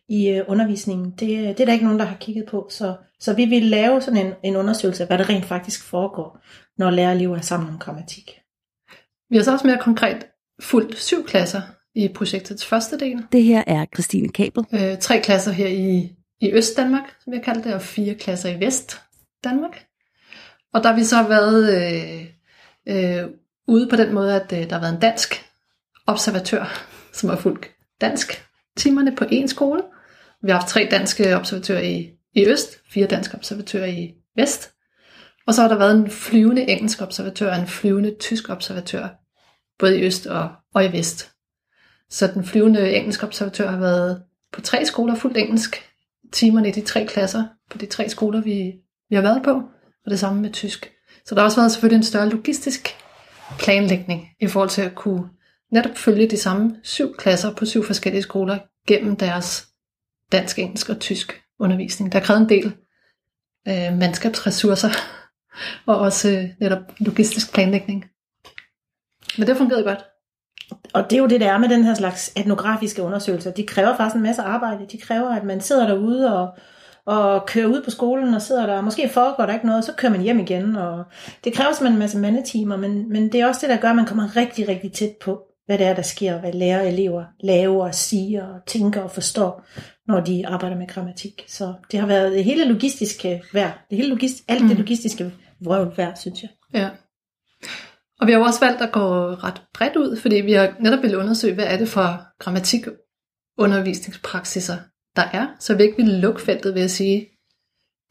i 0.09 0.29
øh, 0.29 0.45
undervisningen. 0.49 1.11
Det, 1.11 1.21
det 1.21 1.61
er 1.61 1.65
der 1.65 1.73
ikke 1.73 1.85
nogen, 1.85 1.99
der 1.99 2.05
har 2.05 2.17
kigget 2.17 2.47
på. 2.51 2.67
Så, 2.71 2.97
så 3.21 3.35
vi 3.35 3.45
vil 3.45 3.63
lave 3.63 4.01
sådan 4.01 4.27
en, 4.27 4.33
en 4.45 4.57
undersøgelse 4.57 5.03
af, 5.03 5.09
hvad 5.09 5.19
der 5.19 5.29
rent 5.29 5.45
faktisk 5.45 5.85
foregår, 5.85 6.41
når 6.79 6.91
lærerelever 6.91 7.37
er 7.37 7.41
sammen 7.41 7.69
om 7.69 7.79
grammatik. 7.79 8.41
Vi 9.31 9.37
har 9.37 9.45
så 9.45 9.53
også 9.53 9.67
mere 9.67 9.79
konkret 9.81 10.27
fuldt 10.61 10.99
syv 10.99 11.27
klasser 11.27 11.61
i 11.95 12.09
projektets 12.09 12.67
første 12.67 12.99
del. 12.99 13.23
Det 13.33 13.43
her 13.43 13.65
er 13.67 13.87
Christine 13.95 14.29
Kabel. 14.29 14.65
Øh, 14.73 14.99
tre 14.99 15.21
klasser 15.21 15.53
her 15.53 15.67
i, 15.67 16.17
i 16.41 16.53
Øst-Danmark, 16.53 17.15
som 17.25 17.33
jeg 17.33 17.43
kalder 17.43 17.63
det, 17.63 17.75
og 17.75 17.83
fire 17.83 18.15
klasser 18.15 18.49
i 18.49 18.61
Vest-Danmark. 18.61 19.85
Og 20.73 20.83
der 20.83 20.89
har 20.89 20.97
vi 20.97 21.05
så 21.05 21.23
været 21.23 21.77
øh, 21.77 22.27
øh, 22.87 23.29
ude 23.69 23.89
på 23.89 23.97
den 23.97 24.15
måde, 24.15 24.43
at 24.43 24.53
øh, 24.53 24.71
der 24.71 24.73
har 24.75 24.81
været 24.81 24.95
en 24.95 25.01
dansk 25.01 25.45
observatør, 26.07 26.65
som 27.13 27.29
har 27.29 27.37
fulgt 27.37 27.71
dansk 28.01 28.45
timerne 28.77 29.17
på 29.17 29.25
en 29.31 29.49
skole. 29.49 29.83
Vi 30.45 30.51
har 30.51 30.59
haft 30.59 30.69
tre 30.69 30.89
danske 30.91 31.37
observatører 31.37 31.83
i, 31.83 32.11
i 32.35 32.47
øst, 32.47 32.79
fire 32.91 33.07
danske 33.07 33.35
observatører 33.35 33.87
i 33.87 34.15
vest, 34.37 34.71
og 35.47 35.55
så 35.55 35.63
har 35.63 35.69
der 35.69 35.79
været 35.79 35.97
en 35.97 36.11
flyvende 36.11 36.71
engelsk 36.71 37.03
observatør 37.03 37.51
og 37.51 37.61
en 37.61 37.67
flyvende 37.67 38.15
tysk 38.21 38.51
observatør, 38.51 39.09
både 39.79 39.99
i 39.99 40.03
øst 40.03 40.27
og, 40.27 40.51
og 40.75 40.85
i 40.85 40.93
vest. 40.93 41.31
Så 42.11 42.27
den 42.27 42.45
flyvende 42.45 42.95
engelsk 42.95 43.23
observatør 43.23 43.71
har 43.71 43.79
været 43.79 44.23
på 44.53 44.61
tre 44.61 44.87
skoler 44.87 45.15
fuldt 45.15 45.37
engelsk, 45.37 45.83
timerne 46.33 46.69
i 46.69 46.73
de 46.73 46.81
tre 46.81 47.07
klasser 47.07 47.45
på 47.71 47.79
de 47.79 47.87
tre 47.87 48.09
skoler, 48.09 48.41
vi, 48.41 48.73
vi 49.09 49.15
har 49.15 49.23
været 49.23 49.43
på, 49.43 49.55
og 50.05 50.11
det 50.11 50.19
samme 50.19 50.43
med 50.43 50.53
tysk. 50.53 50.93
Så 51.27 51.35
der 51.35 51.41
har 51.41 51.45
også 51.45 51.61
været 51.61 51.73
selvfølgelig 51.73 51.97
en 51.97 52.03
større 52.03 52.29
logistisk 52.29 52.89
planlægning 53.59 54.29
i 54.41 54.47
forhold 54.47 54.71
til 54.71 54.83
at 54.83 54.95
kunne 54.95 55.29
netop 55.73 55.97
følge 55.97 56.31
de 56.31 56.37
samme 56.37 56.77
syv 56.83 57.17
klasser 57.17 57.55
på 57.55 57.65
syv 57.65 57.85
forskellige 57.85 58.23
skoler 58.23 58.59
gennem 58.89 59.17
deres 59.17 59.74
dansk, 60.35 60.59
engelsk 60.59 60.89
og 60.89 61.01
tysk 61.01 61.43
undervisning. 61.61 62.13
Der 62.13 62.21
krævede 62.21 62.43
en 62.43 62.49
del 62.49 62.75
øh, 63.69 63.99
mandskabsressourcer 63.99 64.89
og 65.91 65.99
også 65.99 66.31
øh, 66.31 66.45
netop 66.61 66.93
logistisk 66.99 67.55
planlægning. 67.55 68.05
Men 69.39 69.49
det 69.49 69.57
fungerede 69.57 69.85
godt. 69.85 70.05
Og 70.95 71.11
det 71.11 71.17
er 71.17 71.21
jo 71.21 71.27
det, 71.27 71.41
der 71.41 71.53
er 71.53 71.59
med 71.59 71.69
den 71.69 71.85
her 71.85 71.95
slags 71.95 72.33
etnografiske 72.37 73.03
undersøgelser. 73.03 73.51
De 73.51 73.67
kræver 73.67 73.97
faktisk 73.97 74.17
en 74.17 74.23
masse 74.23 74.43
arbejde. 74.43 74.87
De 74.93 74.99
kræver, 74.99 75.31
at 75.31 75.45
man 75.45 75.61
sidder 75.61 75.87
derude 75.87 76.39
og, 76.39 76.59
og 77.07 77.47
kører 77.47 77.67
ud 77.67 77.83
på 77.83 77.91
skolen 77.91 78.35
og 78.35 78.43
sidder 78.43 78.67
der. 78.67 78.81
Måske 78.81 79.09
foregår 79.09 79.47
der 79.47 79.55
ikke 79.55 79.67
noget, 79.67 79.85
så 79.85 79.93
kører 79.97 80.13
man 80.13 80.21
hjem 80.21 80.39
igen. 80.39 80.77
Og 80.77 81.05
det 81.45 81.55
kræver 81.55 81.73
simpelthen 81.73 81.93
en 81.95 81.99
masse 81.99 82.19
mandetimer, 82.19 82.77
men, 82.77 83.13
men 83.13 83.33
det 83.33 83.41
er 83.41 83.47
også 83.47 83.61
det, 83.61 83.69
der 83.69 83.81
gør, 83.81 83.91
at 83.91 83.97
man 83.97 84.07
kommer 84.07 84.37
rigtig, 84.37 84.69
rigtig 84.69 84.93
tæt 84.93 85.15
på, 85.21 85.43
hvad 85.67 85.79
det 85.79 85.87
er, 85.87 85.95
der 85.95 86.03
sker, 86.03 86.41
hvad 86.41 86.53
lærer 86.53 86.83
elever 86.83 87.25
laver, 87.41 87.91
siger, 87.91 88.47
tænker 88.67 89.03
og 89.03 89.11
forstår, 89.11 89.65
når 90.09 90.21
de 90.21 90.47
arbejder 90.47 90.77
med 90.77 90.89
grammatik. 90.89 91.45
Så 91.49 91.75
det 91.91 92.01
har 92.01 92.07
været 92.07 92.33
det 92.33 92.45
hele 92.45 92.65
logistiske 92.65 93.43
værd. 93.53 93.79
Det 93.91 93.99
hele 93.99 94.09
logist, 94.09 94.45
alt 94.49 94.61
det 94.61 94.71
mm. 94.71 94.77
logistiske 94.77 95.33
vrøvl 95.61 95.97
værd, 95.97 96.17
synes 96.17 96.43
jeg. 96.43 96.51
Ja. 96.75 96.89
Og 98.21 98.27
vi 98.27 98.33
har 98.33 98.39
jo 98.39 98.45
også 98.45 98.61
valgt 98.61 98.83
at 98.83 98.93
gå 98.93 99.35
ret 99.35 99.63
bredt 99.75 99.97
ud, 99.97 100.17
fordi 100.17 100.37
vi 100.37 100.53
har 100.53 100.75
netop 100.81 101.03
ville 101.03 101.19
undersøge, 101.19 101.55
hvad 101.55 101.67
er 101.67 101.77
det 101.77 101.89
for 101.89 102.23
grammatikundervisningspraksiser, 102.39 104.77
der 105.17 105.25
er, 105.33 105.47
så 105.61 105.75
vi 105.75 105.83
ikke 105.83 105.97
vil 105.97 106.07
lukke 106.07 106.43
feltet 106.43 106.75
ved 106.75 106.83
at 106.83 106.91
sige 106.91 107.29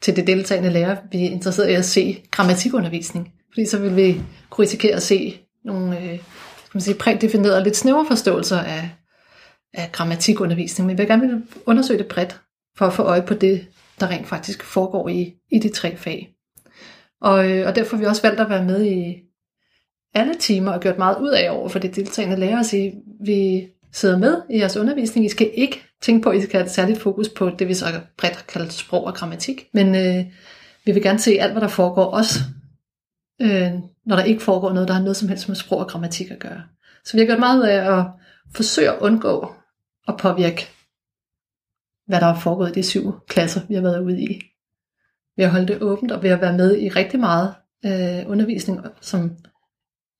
til 0.02 0.16
det 0.16 0.26
deltagende 0.26 0.70
lærer, 0.70 0.96
vi 1.12 1.26
er 1.26 1.30
interesseret 1.30 1.70
i 1.70 1.74
at 1.74 1.84
se 1.84 2.24
grammatikundervisning. 2.30 3.32
Fordi 3.52 3.66
så 3.66 3.78
vil 3.78 3.96
vi 3.96 4.22
kunne 4.50 4.64
risikere 4.64 4.96
at 4.96 5.02
se 5.02 5.40
nogle 5.64 6.00
øh, 6.00 6.18
man 6.74 6.80
sige, 6.80 6.94
prædefinerede 6.94 7.64
lidt 7.64 7.76
snævre 7.76 8.06
forståelser 8.06 8.58
af, 8.58 8.90
af 9.74 9.92
grammatikundervisning, 9.92 10.86
men 10.86 10.98
vi 10.98 11.02
vil 11.02 11.08
gerne 11.08 11.42
undersøge 11.66 11.98
det 11.98 12.08
bredt, 12.08 12.40
for 12.76 12.86
at 12.86 12.92
få 12.92 13.02
øje 13.02 13.22
på 13.22 13.34
det, 13.34 13.66
der 14.00 14.10
rent 14.10 14.26
faktisk 14.26 14.62
foregår 14.62 15.08
i, 15.08 15.34
i 15.50 15.58
de 15.58 15.68
tre 15.68 15.96
fag. 15.96 16.30
Og, 17.20 17.50
øh, 17.50 17.68
og 17.68 17.76
derfor 17.76 17.96
har 17.96 18.00
vi 18.00 18.06
også 18.06 18.22
valgt 18.22 18.40
at 18.40 18.50
være 18.50 18.64
med 18.64 18.84
i 18.84 19.14
alle 20.14 20.34
timer 20.34 20.72
og 20.72 20.80
gjort 20.80 20.98
meget 20.98 21.16
ud 21.20 21.30
af 21.30 21.50
over 21.50 21.68
for 21.68 21.78
de 21.78 21.88
deltagende 21.88 22.36
lærere 22.36 22.60
at 22.60 22.66
sige, 22.66 22.94
vi 23.24 23.68
sidder 23.92 24.18
med 24.18 24.42
i 24.50 24.58
jeres 24.58 24.76
undervisning. 24.76 25.26
I 25.26 25.28
skal 25.28 25.50
ikke 25.54 25.82
tænke 26.02 26.22
på, 26.22 26.30
at 26.30 26.38
I 26.38 26.42
skal 26.42 26.52
have 26.52 26.66
et 26.66 26.70
særligt 26.70 27.00
fokus 27.00 27.28
på 27.28 27.50
det, 27.50 27.68
vi 27.68 27.74
så 27.74 27.86
bredt 28.18 28.46
kalder 28.46 28.68
sprog 28.68 29.04
og 29.04 29.14
grammatik. 29.14 29.66
Men 29.72 29.94
øh, 29.94 30.24
vi 30.84 30.92
vil 30.92 31.02
gerne 31.02 31.18
se 31.18 31.38
alt, 31.40 31.52
hvad 31.52 31.62
der 31.62 31.68
foregår 31.68 32.04
også 32.04 32.38
øh, 33.42 33.72
når 34.06 34.16
der 34.16 34.24
ikke 34.24 34.42
foregår 34.42 34.72
noget, 34.72 34.88
der 34.88 34.94
har 34.94 35.02
noget 35.02 35.16
som 35.16 35.28
helst 35.28 35.48
med 35.48 35.56
sprog 35.56 35.78
og 35.78 35.88
grammatik 35.88 36.30
at 36.30 36.38
gøre. 36.38 36.62
Så 37.04 37.12
vi 37.12 37.18
har 37.18 37.26
gjort 37.26 37.38
meget 37.38 37.64
af 37.64 37.98
at 37.98 38.06
forsøge 38.54 38.90
at 38.90 38.98
undgå 39.00 39.54
at 40.08 40.16
påvirke 40.18 40.68
hvad 42.06 42.20
der 42.20 42.26
er 42.26 42.40
foregået 42.40 42.70
i 42.70 42.72
de 42.72 42.82
syv 42.82 43.20
klasser, 43.28 43.60
vi 43.68 43.74
har 43.74 43.82
været 43.82 44.04
ude 44.04 44.20
i. 44.20 44.40
Vi 45.36 45.42
har 45.42 45.50
holdt 45.50 45.68
det 45.68 45.82
åbent, 45.82 46.12
og 46.12 46.22
vi 46.22 46.28
har 46.28 46.36
været 46.36 46.54
med 46.54 46.78
i 46.78 46.88
rigtig 46.88 47.20
meget 47.20 47.54
øh, 47.84 48.30
undervisning, 48.30 48.80
som 49.00 49.36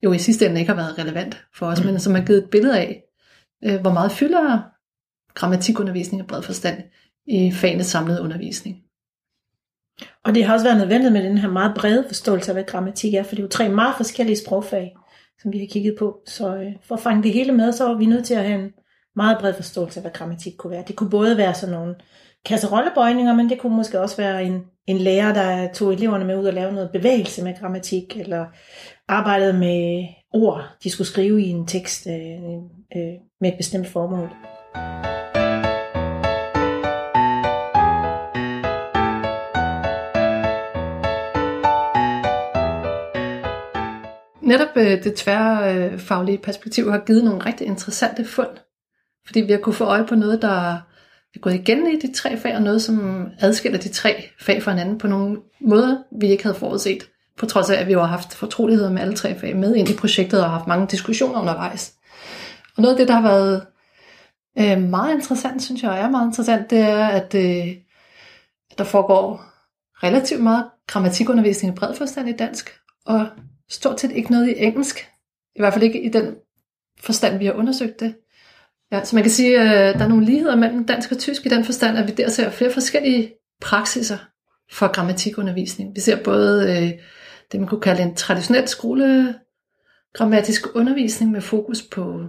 jo 0.03 0.13
i 0.13 0.17
sidste 0.17 0.45
ende 0.45 0.59
ikke 0.59 0.73
har 0.73 0.81
været 0.81 0.97
relevant 0.97 1.45
for 1.53 1.65
os, 1.65 1.79
mm. 1.79 1.85
men 1.85 1.99
som 1.99 2.15
har 2.15 2.25
givet 2.25 2.43
et 2.43 2.49
billede 2.49 2.79
af, 2.79 3.03
øh, 3.65 3.81
hvor 3.81 3.91
meget 3.91 4.11
fylder 4.11 4.61
grammatikundervisning 5.33 6.23
i 6.23 6.25
bred 6.25 6.41
forstand 6.41 6.83
i 7.27 7.51
fagenes 7.51 7.87
samlede 7.87 8.21
undervisning. 8.21 8.81
Og 10.23 10.35
det 10.35 10.45
har 10.45 10.53
også 10.53 10.65
været 10.65 10.77
nødvendigt 10.77 11.13
med 11.13 11.23
den 11.23 11.37
her 11.37 11.49
meget 11.49 11.75
brede 11.77 12.03
forståelse 12.07 12.51
af, 12.51 12.55
hvad 12.55 12.63
grammatik 12.63 13.13
er, 13.13 13.23
for 13.23 13.35
det 13.35 13.39
er 13.39 13.43
jo 13.43 13.49
tre 13.49 13.69
meget 13.69 13.95
forskellige 13.97 14.37
sprogfag, 14.37 14.95
som 15.41 15.51
vi 15.51 15.59
har 15.59 15.67
kigget 15.71 15.95
på. 15.99 16.19
Så 16.27 16.55
øh, 16.55 16.73
for 16.83 16.95
at 16.95 17.01
fange 17.01 17.23
det 17.23 17.33
hele 17.33 17.51
med, 17.51 17.71
så 17.71 17.83
var 17.83 17.97
vi 17.97 18.05
nødt 18.05 18.25
til 18.25 18.33
at 18.33 18.43
have 18.43 18.63
en 18.63 18.71
meget 19.15 19.37
bred 19.39 19.53
forståelse 19.53 19.99
af, 19.99 20.03
hvad 20.03 20.11
grammatik 20.11 20.53
kunne 20.57 20.71
være. 20.71 20.83
Det 20.87 20.95
kunne 20.95 21.09
både 21.09 21.37
være 21.37 21.53
sådan 21.53 21.75
nogle 21.75 21.95
kasserollebøjninger, 22.45 23.33
men 23.33 23.49
det 23.49 23.59
kunne 23.59 23.75
måske 23.75 23.99
også 23.99 24.17
være 24.17 24.43
en, 24.43 24.63
en 24.87 24.97
lærer, 24.97 25.33
der 25.33 25.73
tog 25.73 25.93
eleverne 25.93 26.25
med 26.25 26.37
ud 26.37 26.45
og 26.45 26.53
lave 26.53 26.71
noget 26.71 26.89
bevægelse 26.91 27.43
med 27.43 27.59
grammatik, 27.59 28.17
eller 28.19 28.45
arbejdede 29.07 29.53
med 29.53 30.05
ord, 30.33 30.63
de 30.83 30.89
skulle 30.89 31.07
skrive 31.07 31.41
i 31.41 31.49
en 31.49 31.67
tekst 31.67 32.07
øh, 32.07 32.13
øh, 32.95 33.13
med 33.41 33.49
et 33.49 33.57
bestemt 33.57 33.87
formål. 33.87 34.29
Netop 44.41 44.77
øh, 44.77 45.03
det 45.03 45.15
tværfaglige 45.15 46.37
øh, 46.37 46.43
perspektiv 46.43 46.91
har 46.91 47.03
givet 47.07 47.23
nogle 47.23 47.45
rigtig 47.45 47.67
interessante 47.67 48.25
fund, 48.25 48.57
fordi 49.25 49.41
vi 49.41 49.51
har 49.51 49.59
kunne 49.59 49.75
få 49.75 49.83
øje 49.83 50.05
på 50.05 50.15
noget, 50.15 50.41
der 50.41 50.81
er 51.35 51.39
gået 51.41 51.53
igen 51.53 51.87
i 51.87 51.99
de 51.99 52.13
tre 52.13 52.37
fag, 52.37 52.55
og 52.55 52.61
noget, 52.61 52.81
som 52.81 53.27
adskiller 53.39 53.79
de 53.79 53.89
tre 53.89 54.29
fag 54.39 54.63
fra 54.63 54.71
hinanden 54.71 54.97
på 54.97 55.07
nogle 55.07 55.37
måder, 55.61 55.97
vi 56.19 56.27
ikke 56.27 56.43
havde 56.43 56.57
forudset. 56.57 57.09
På 57.37 57.45
trods 57.45 57.69
af, 57.69 57.81
at 57.81 57.87
vi 57.87 57.93
jo 57.93 57.99
har 57.99 58.07
haft 58.07 58.33
fortroligheder 58.33 58.91
med 58.91 59.01
alle 59.01 59.15
tre 59.15 59.39
fag 59.39 59.57
med 59.57 59.75
ind 59.75 59.89
i 59.89 59.95
projektet 59.95 60.43
og 60.43 60.49
haft 60.49 60.67
mange 60.67 60.87
diskussioner 60.87 61.41
undervejs. 61.41 61.93
Og 62.77 62.81
noget 62.81 62.93
af 62.93 62.97
det, 62.97 63.07
der 63.07 63.13
har 63.13 63.21
været 63.21 63.65
øh, 64.59 64.89
meget 64.89 65.15
interessant, 65.15 65.63
synes 65.63 65.83
jeg, 65.83 65.91
og 65.91 65.97
er 65.97 66.09
meget 66.09 66.27
interessant, 66.27 66.69
det 66.69 66.79
er, 66.79 67.07
at, 67.07 67.35
øh, 67.35 67.67
at 68.71 68.77
der 68.77 68.83
foregår 68.83 69.43
relativt 70.03 70.43
meget 70.43 70.65
grammatikundervisning 70.87 71.73
i 71.73 71.75
bred 71.75 71.95
forstand 71.95 72.29
i 72.29 72.31
dansk, 72.31 72.79
og 73.05 73.27
stort 73.69 73.99
set 73.99 74.11
ikke 74.11 74.31
noget 74.31 74.49
i 74.49 74.53
engelsk. 74.57 75.09
I 75.55 75.59
hvert 75.59 75.73
fald 75.73 75.83
ikke 75.83 76.01
i 76.01 76.09
den 76.09 76.35
forstand, 76.99 77.37
vi 77.37 77.45
har 77.45 77.53
undersøgt 77.53 77.99
det. 77.99 78.15
Ja, 78.95 79.03
så 79.03 79.15
man 79.15 79.23
kan 79.23 79.31
sige, 79.31 79.59
at 79.59 79.95
der 79.95 80.03
er 80.05 80.09
nogle 80.09 80.25
ligheder 80.25 80.55
mellem 80.55 80.85
dansk 80.85 81.11
og 81.11 81.17
tysk 81.17 81.45
i 81.45 81.49
den 81.49 81.65
forstand, 81.65 81.97
at 81.97 82.07
vi 82.07 82.11
der 82.11 82.29
ser 82.29 82.49
flere 82.49 82.71
forskellige 82.71 83.33
praksiser 83.61 84.17
for 84.71 84.87
grammatikundervisning. 84.87 85.95
Vi 85.95 86.01
ser 86.01 86.23
både 86.23 86.71
øh, 86.71 86.91
det, 87.51 87.59
man 87.59 87.69
kunne 87.69 87.81
kalde 87.81 88.01
en 88.01 88.15
traditionel 88.15 88.67
skolegrammatisk 88.67 90.75
undervisning 90.75 91.31
med 91.31 91.41
fokus 91.41 91.81
på 91.81 92.25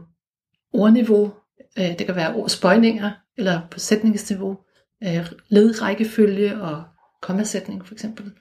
ordniveau. 0.73 1.33
Øh, 1.79 1.99
det 1.99 2.07
kan 2.07 2.17
være 2.17 2.35
ordspøjninger 2.35 3.11
eller 3.39 3.61
på 3.71 3.79
sætningsniveau, 3.79 4.59
øh, 5.05 5.27
ledrækkefølge 5.49 6.63
og 6.63 6.85
kommasætning 7.23 7.87
for 7.87 7.95
eksempel. 7.95 8.33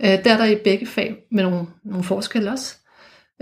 Øh, 0.00 0.24
der 0.24 0.32
er 0.32 0.36
der 0.36 0.44
i 0.44 0.58
begge 0.64 0.86
fag 0.86 1.16
med 1.30 1.42
nogle, 1.42 1.66
nogle 1.84 2.04
forskelle 2.04 2.50
også. 2.50 2.76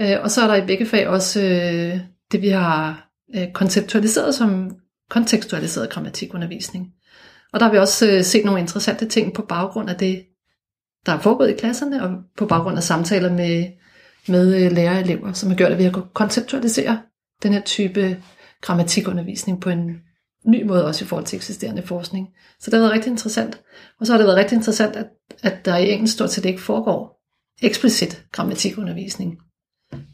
Øh, 0.01 0.17
og 0.23 0.31
så 0.31 0.43
er 0.43 0.47
der 0.47 0.55
i 0.55 0.67
begge 0.67 0.87
fag 0.87 1.09
også 1.09 1.43
øh, 1.43 2.01
det, 2.33 2.43
vi 2.43 2.49
har 2.49 3.06
øh, 3.35 3.53
konceptualiseret 3.53 4.35
som 4.35 4.71
kontekstualiseret 5.11 5.91
grammatikundervisning. 5.91 6.87
Og 7.53 7.61
der 7.61 7.67
har 7.67 7.73
vi 7.73 7.79
også 7.79 8.11
øh, 8.11 8.25
set 8.25 8.45
nogle 8.45 8.61
interessante 8.61 9.09
ting 9.09 9.35
på 9.35 9.43
baggrund 9.43 9.91
af 9.91 9.97
det, 9.97 10.23
der 11.07 11.13
er 11.13 11.21
foregået 11.21 11.51
i 11.51 11.57
klasserne, 11.57 12.03
og 12.03 12.11
på 12.37 12.47
baggrund 12.47 12.77
af 12.77 12.83
samtaler 12.83 13.33
med, 13.33 13.67
med 14.29 14.65
øh, 14.65 14.73
lærere 14.73 14.99
og 14.99 15.01
elever, 15.01 15.33
som 15.33 15.51
har 15.51 15.57
gjort, 15.57 15.73
at 15.73 15.79
vi 15.79 15.85
har 15.85 15.91
kunnet 15.91 16.15
konceptualisere 16.15 17.03
den 17.43 17.53
her 17.53 17.61
type 17.61 18.23
grammatikundervisning 18.61 19.61
på 19.61 19.71
en 19.71 19.97
ny 20.47 20.63
måde 20.63 20.87
også 20.87 21.05
i 21.05 21.09
forhold 21.09 21.27
til 21.27 21.37
eksisterende 21.37 21.83
forskning. 21.83 22.29
Så 22.61 22.71
det 22.71 22.79
har 22.79 22.81
været 22.81 22.95
rigtig 22.95 23.11
interessant. 23.11 23.61
Og 24.01 24.07
så 24.07 24.13
har 24.13 24.19
det 24.19 24.27
været 24.27 24.39
rigtig 24.39 24.57
interessant, 24.57 24.97
at, 24.97 25.07
at 25.43 25.65
der 25.65 25.77
i 25.77 25.91
engelsk 25.91 26.15
stort 26.15 26.31
set 26.31 26.45
ikke 26.45 26.61
foregår 26.61 27.23
eksplicit 27.63 28.25
grammatikundervisning. 28.33 29.39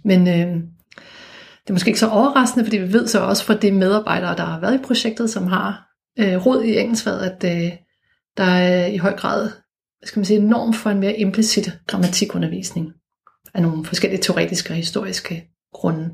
Men 0.05 0.29
øh, 0.29 0.63
det 1.63 1.71
er 1.71 1.73
måske 1.73 1.89
ikke 1.89 2.01
så 2.01 2.09
overraskende, 2.09 2.65
fordi 2.65 2.77
vi 2.77 2.93
ved 2.93 3.07
så 3.07 3.21
også 3.21 3.45
fra 3.45 3.55
de 3.55 3.73
medarbejdere, 3.73 4.37
der 4.37 4.45
har 4.45 4.61
været 4.61 4.75
i 4.75 4.85
projektet, 4.85 5.31
som 5.31 5.47
har 5.47 5.89
øh, 6.19 6.47
råd 6.47 6.63
i 6.63 6.79
engelskfaget, 6.79 7.21
at 7.21 7.45
øh, 7.45 7.73
der 8.37 8.45
er 8.45 8.87
i 8.87 8.97
høj 8.97 9.17
grad 9.17 9.51
hvad 10.03 10.07
skal 10.07 10.21
man 10.21 10.25
sige, 10.25 10.41
norm 10.41 10.73
for 10.73 10.91
en 10.91 11.01
mere 11.01 11.17
implicit 11.17 11.79
grammatikundervisning 11.87 12.93
af 13.55 13.63
nogle 13.63 13.85
forskellige 13.85 14.23
teoretiske 14.23 14.73
og 14.73 14.77
historiske 14.77 15.49
grunde. 15.73 16.11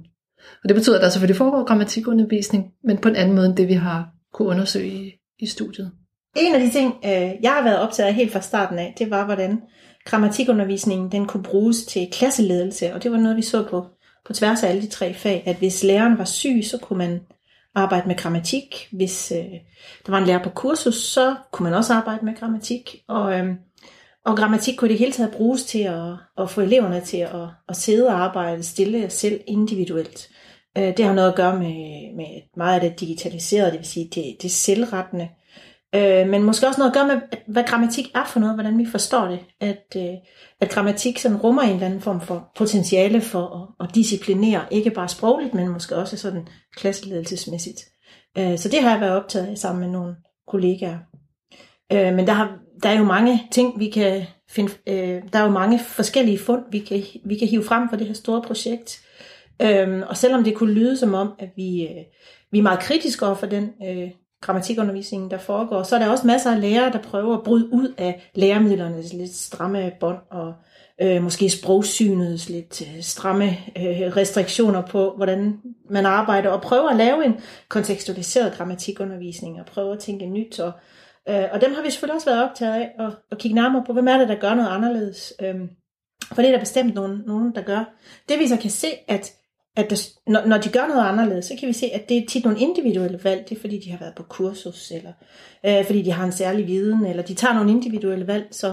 Og 0.63 0.69
det 0.69 0.75
betyder, 0.75 0.97
at 0.97 1.03
der 1.03 1.09
selvfølgelig 1.09 1.37
foregår 1.37 1.65
grammatikundervisning, 1.65 2.65
men 2.85 2.99
på 2.99 3.09
en 3.09 3.17
anden 3.17 3.37
måde 3.37 3.47
end 3.47 3.57
det, 3.57 3.69
vi 3.69 3.73
har 3.73 4.09
kunne 4.33 4.49
undersøge 4.49 4.87
i, 4.87 5.13
i 5.39 5.47
studiet. 5.47 5.93
En 6.37 6.55
af 6.55 6.61
de 6.61 6.71
ting, 6.71 6.95
øh, 7.05 7.31
jeg 7.43 7.51
har 7.51 7.63
været 7.63 7.79
optaget 7.79 8.09
af 8.09 8.15
helt 8.15 8.33
fra 8.33 8.41
starten 8.41 8.79
af, 8.79 8.95
det 8.99 9.11
var, 9.11 9.25
hvordan 9.25 9.61
grammatikundervisningen 10.05 11.13
den 11.13 11.27
kunne 11.27 11.43
bruges 11.43 11.85
til 11.85 12.09
klasseledelse, 12.13 12.95
og 12.95 13.03
det 13.03 13.13
var 13.13 13.19
noget, 13.19 13.37
vi 13.37 13.43
så 13.43 13.69
på, 13.71 13.87
på 14.27 14.33
tværs 14.33 14.63
af 14.63 14.69
alle 14.69 14.83
de 14.83 14.87
tre 14.87 15.15
fag, 15.15 15.43
at 15.47 15.57
hvis 15.57 15.85
læreren 15.85 16.19
var 16.19 16.25
syg, 16.25 16.61
så 16.65 16.79
kunne 16.79 16.99
man 16.99 17.21
arbejde 17.75 18.09
med 18.09 18.17
grammatik. 18.17 18.89
Hvis 18.93 19.33
øh, 19.33 19.53
der 20.07 20.11
var 20.11 20.19
en 20.19 20.27
lærer 20.27 20.43
på 20.43 20.51
kursus, 20.51 20.95
så 20.95 21.37
kunne 21.53 21.65
man 21.65 21.79
også 21.79 21.95
arbejde 21.95 22.25
med 22.25 22.37
grammatik. 22.37 22.97
Og, 23.09 23.39
øh, 23.39 23.55
og 24.25 24.37
grammatik 24.37 24.77
kunne 24.77 24.91
det 24.91 24.99
hele 24.99 25.13
taget 25.13 25.33
bruges 25.33 25.65
til 25.65 25.79
at, 25.79 26.13
at 26.39 26.51
få 26.51 26.61
eleverne 26.61 27.01
til 27.01 27.17
at, 27.17 27.49
at 27.69 27.77
sidde 27.77 28.09
og 28.09 28.21
arbejde 28.21 28.63
stille 28.63 29.05
og 29.05 29.13
selv 29.13 29.41
individuelt. 29.47 30.29
Øh, 30.79 30.97
det 30.97 31.05
har 31.05 31.15
noget 31.15 31.29
at 31.29 31.37
gøre 31.37 31.59
med, 31.59 32.17
med 32.17 32.27
meget 32.57 32.81
af 32.81 32.91
det 32.91 33.01
digitaliserede, 33.01 33.71
det 33.71 33.79
vil 33.79 33.87
sige 33.87 34.11
det, 34.15 34.37
det 34.43 34.51
selvrettende. 34.51 35.29
Øh, 35.95 36.29
men 36.29 36.43
måske 36.43 36.67
også 36.67 36.81
noget 36.81 36.91
at 36.91 36.95
gøre 36.95 37.07
med, 37.07 37.39
hvad 37.47 37.65
grammatik 37.65 38.11
er 38.15 38.25
for 38.25 38.41
noget, 38.41 38.55
hvordan 38.55 38.79
vi 38.79 38.87
forstår 38.87 39.25
det. 39.25 39.41
At, 39.61 39.97
øh, 39.97 40.15
at 40.61 40.71
grammatik 40.71 41.19
sådan 41.19 41.37
rummer 41.37 41.63
en 41.63 41.71
eller 41.71 41.87
anden 41.87 42.01
form 42.01 42.21
for 42.21 42.53
potentiale 42.57 43.21
for 43.21 43.75
at, 43.81 43.89
at 43.89 43.95
disciplinere, 43.95 44.65
ikke 44.71 44.91
bare 44.91 45.09
sprogligt, 45.09 45.55
men 45.55 45.69
måske 45.69 45.97
også 45.97 46.17
sådan 46.17 46.49
klasseledelsesmæssigt. 46.77 47.81
Øh, 48.39 48.59
så 48.59 48.69
det 48.69 48.83
har 48.83 48.91
jeg 48.91 49.01
været 49.01 49.17
optaget 49.17 49.47
af 49.47 49.59
sammen 49.59 49.81
med 49.81 49.89
nogle 49.89 50.15
kollegaer. 50.49 50.99
Øh, 51.93 52.15
men 52.15 52.27
der, 52.27 52.33
har, 52.33 52.59
der 52.83 52.89
er 52.89 52.99
jo 52.99 53.05
mange 53.05 53.43
ting, 53.53 53.79
vi 53.79 53.91
kan 53.91 54.25
finde, 54.51 54.73
øh, 54.87 55.23
der 55.33 55.39
er 55.39 55.45
jo 55.45 55.51
mange 55.51 55.79
forskellige 55.79 56.39
fund, 56.39 56.63
vi 56.71 56.79
kan, 56.79 57.03
vi 57.25 57.37
kan 57.37 57.49
hive 57.49 57.65
frem 57.65 57.89
for 57.89 57.97
det 57.97 58.07
her 58.07 58.15
store 58.15 58.43
projekt. 58.43 59.01
Øhm, 59.63 60.03
og 60.09 60.17
selvom 60.17 60.45
det 60.45 60.55
kunne 60.55 60.73
lyde 60.73 60.97
som 60.97 61.15
om, 61.15 61.33
at 61.39 61.49
vi, 61.57 61.83
øh, 61.83 62.05
vi 62.53 62.59
er 62.59 62.63
meget 62.63 62.81
kritiske 62.81 63.27
over 63.27 63.35
for 63.35 63.47
den 63.47 63.71
øh, 63.87 64.11
grammatikundervisningen, 64.41 65.31
der 65.31 65.39
foregår, 65.39 65.83
så 65.83 65.95
er 65.95 66.01
der 66.01 66.09
også 66.09 66.27
masser 66.27 66.53
af 66.53 66.61
lærere, 66.61 66.93
der 66.93 67.03
prøver 67.03 67.37
at 67.37 67.43
bryde 67.43 67.73
ud 67.73 67.95
af 67.99 68.31
læremidlernes 68.35 69.13
lidt 69.13 69.35
stramme 69.35 69.93
bånd 70.01 70.19
og 70.31 70.55
øh, 71.03 71.23
måske 71.23 71.51
sprogsynets 71.51 72.49
lidt 72.49 72.83
øh, 72.83 73.03
stramme 73.03 73.45
øh, 73.77 74.17
restriktioner 74.17 74.83
på, 74.83 75.13
hvordan 75.17 75.61
man 75.91 76.07
arbejder, 76.07 76.51
og 76.51 76.63
prøver 76.63 76.89
at 76.89 76.97
lave 76.97 77.25
en 77.25 77.35
kontekstualiseret 77.69 78.53
grammatikundervisning 78.53 79.61
og 79.61 79.67
prøver 79.67 79.93
at 79.93 79.99
tænke 79.99 80.27
nyt. 80.27 80.61
Og, 80.61 80.73
øh, 81.29 81.45
og 81.53 81.61
dem 81.61 81.75
har 81.75 81.83
vi 81.83 81.91
selvfølgelig 81.91 82.15
også 82.15 82.31
været 82.31 82.51
optaget 82.51 82.75
af 82.75 82.91
at, 82.99 83.13
at 83.31 83.39
kigge 83.39 83.55
nærmere 83.55 83.85
på, 83.87 83.93
hvem 83.93 84.09
er 84.09 84.19
det, 84.19 84.29
der 84.29 84.35
gør 84.35 84.55
noget 84.55 84.71
anderledes. 84.71 85.33
Øh, 85.43 85.55
for 86.33 86.43
det 86.43 86.49
er 86.49 86.53
der 86.53 86.61
bestemt 86.61 86.95
nogen, 86.95 87.23
nogen, 87.27 87.55
der 87.55 87.63
gør. 87.63 87.85
Det 88.29 88.39
vi 88.39 88.49
så 88.49 88.57
kan 88.57 88.71
se, 88.71 88.89
at 89.09 89.33
at 89.79 89.91
der, 89.91 89.97
når, 90.27 90.47
når 90.47 90.59
de 90.59 90.69
gør 90.69 90.87
noget 90.89 91.09
anderledes, 91.09 91.45
så 91.45 91.55
kan 91.61 91.69
vi 91.69 91.73
se, 91.73 91.87
at 91.87 92.09
det 92.09 92.17
er 92.17 92.27
tit 92.29 92.45
nogle 92.45 92.61
individuelle 92.61 93.21
valg. 93.25 93.49
Det 93.49 93.57
er 93.57 93.61
fordi, 93.61 93.81
de 93.85 93.91
har 93.91 93.99
været 93.99 94.15
på 94.17 94.23
kursus, 94.23 94.91
eller 94.91 95.13
øh, 95.67 95.87
fordi 95.87 96.03
de 96.03 96.13
har 96.13 96.25
en 96.25 96.33
særlig 96.33 96.67
viden, 96.67 97.07
eller 97.07 97.23
de 97.23 97.35
tager 97.35 97.55
nogle 97.55 97.71
individuelle 97.71 98.27
valg. 98.27 98.47
Så 98.51 98.73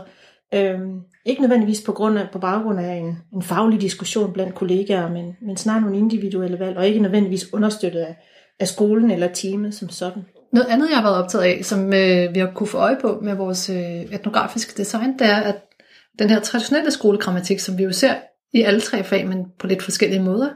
øh, 0.53 0.79
ikke 1.25 1.41
nødvendigvis 1.41 1.81
på, 1.81 1.91
grund 1.91 2.19
af, 2.19 2.27
på 2.31 2.39
baggrund 2.39 2.79
af 2.79 2.93
en, 2.93 3.17
en 3.35 3.41
faglig 3.41 3.81
diskussion 3.81 4.33
blandt 4.33 4.55
kollegaer, 4.55 5.09
men, 5.09 5.35
men 5.41 5.57
snarere 5.57 5.81
nogle 5.81 5.97
individuelle 5.97 6.59
valg, 6.59 6.77
og 6.77 6.87
ikke 6.87 6.99
nødvendigvis 6.99 7.53
understøttet 7.53 7.99
af, 7.99 8.15
af 8.59 8.67
skolen 8.67 9.11
eller 9.11 9.27
teamet 9.27 9.75
som 9.75 9.89
sådan. 9.89 10.23
Noget 10.53 10.67
andet, 10.67 10.89
jeg 10.89 10.97
har 10.97 11.03
været 11.03 11.23
optaget 11.23 11.43
af, 11.43 11.65
som 11.65 11.93
øh, 11.93 12.33
vi 12.35 12.39
har 12.39 12.51
kunne 12.55 12.67
få 12.67 12.77
øje 12.77 12.97
på 13.01 13.19
med 13.21 13.35
vores 13.35 13.69
øh, 13.69 14.01
etnografiske 14.13 14.77
design, 14.77 15.19
det 15.19 15.27
er, 15.27 15.37
at 15.37 15.55
den 16.19 16.29
her 16.29 16.39
traditionelle 16.39 16.91
skolegrammatik, 16.91 17.59
som 17.59 17.77
vi 17.77 17.83
jo 17.83 17.91
ser 17.91 18.13
i 18.53 18.61
alle 18.61 18.81
tre 18.81 19.03
fag, 19.03 19.27
men 19.27 19.45
på 19.59 19.67
lidt 19.67 19.83
forskellige 19.83 20.21
måder, 20.21 20.49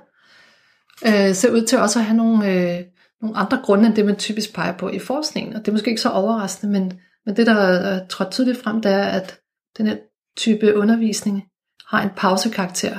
øh, 1.05 1.35
ser 1.35 1.51
ud 1.51 1.61
til 1.61 1.77
også 1.77 1.99
at 1.99 2.05
have 2.05 2.17
nogle, 2.17 2.51
øh, 2.51 2.83
nogle 3.21 3.37
andre 3.37 3.59
grunde, 3.63 3.85
end 3.85 3.95
det 3.95 4.05
man 4.05 4.15
typisk 4.15 4.53
peger 4.53 4.77
på 4.77 4.89
i 4.89 4.99
forskningen. 4.99 5.55
Og 5.55 5.59
det 5.59 5.67
er 5.67 5.71
måske 5.71 5.89
ikke 5.89 6.01
så 6.01 6.09
overraskende, 6.09 6.73
men, 6.73 6.93
men 7.25 7.35
det, 7.35 7.47
der 7.47 7.53
er 7.53 8.07
trådt 8.07 8.31
tydeligt 8.31 8.63
frem, 8.63 8.81
det 8.81 8.91
er, 8.91 9.03
at 9.03 9.39
den 9.77 9.87
her 9.87 9.97
type 10.37 10.75
undervisning 10.75 11.43
har 11.87 12.01
en 12.01 12.09
pausekarakter. 12.17 12.97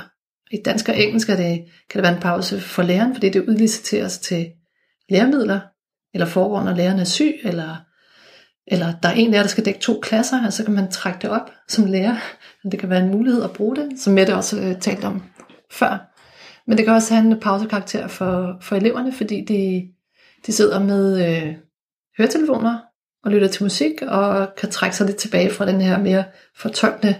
I 0.51 0.57
dansk 0.65 0.89
og 0.89 0.99
engelsk 0.99 1.29
er 1.29 1.35
det, 1.35 1.65
kan 1.89 1.97
det 1.97 2.03
være 2.03 2.15
en 2.15 2.21
pause 2.21 2.61
for 2.61 2.83
læreren, 2.83 3.13
fordi 3.13 3.29
det 3.29 3.49
udliciteres 3.49 4.19
til 4.19 4.47
læremidler, 5.09 5.59
eller 6.13 6.27
foregår, 6.27 6.63
når 6.63 6.73
læreren 6.73 6.99
er 6.99 7.03
syg, 7.03 7.35
eller 7.43 7.75
eller 8.67 8.93
der 9.03 9.09
er 9.09 9.13
en 9.13 9.31
lærer, 9.31 9.43
der 9.43 9.49
skal 9.49 9.65
dække 9.65 9.79
to 9.79 9.99
klasser, 10.03 10.43
altså 10.43 10.57
så 10.57 10.63
kan 10.63 10.73
man 10.73 10.91
trække 10.91 11.19
det 11.21 11.29
op 11.29 11.51
som 11.67 11.85
lærer. 11.85 12.15
Det 12.71 12.79
kan 12.79 12.89
være 12.89 13.03
en 13.03 13.11
mulighed 13.11 13.43
at 13.43 13.51
bruge 13.51 13.75
det, 13.75 13.99
som 13.99 14.13
Mette 14.13 14.35
også 14.35 14.59
øh, 14.59 14.79
talte 14.79 15.05
om 15.05 15.23
før. 15.71 16.10
Men 16.67 16.77
det 16.77 16.85
kan 16.85 16.93
også 16.93 17.13
have 17.13 17.25
en 17.25 17.39
pausekarakter 17.39 18.07
for, 18.07 18.57
for 18.61 18.75
eleverne, 18.75 19.13
fordi 19.13 19.45
de, 19.45 19.87
de 20.45 20.51
sidder 20.51 20.79
med 20.79 21.27
øh, 21.27 21.55
høretelefoner 22.17 22.79
og 23.23 23.31
lytter 23.31 23.47
til 23.47 23.63
musik, 23.63 24.01
og 24.01 24.49
kan 24.57 24.71
trække 24.71 24.95
sig 24.95 25.05
lidt 25.05 25.17
tilbage 25.17 25.51
fra 25.51 25.65
den 25.65 25.81
her 25.81 25.99
mere 25.99 26.23
fortolkende 26.57 27.15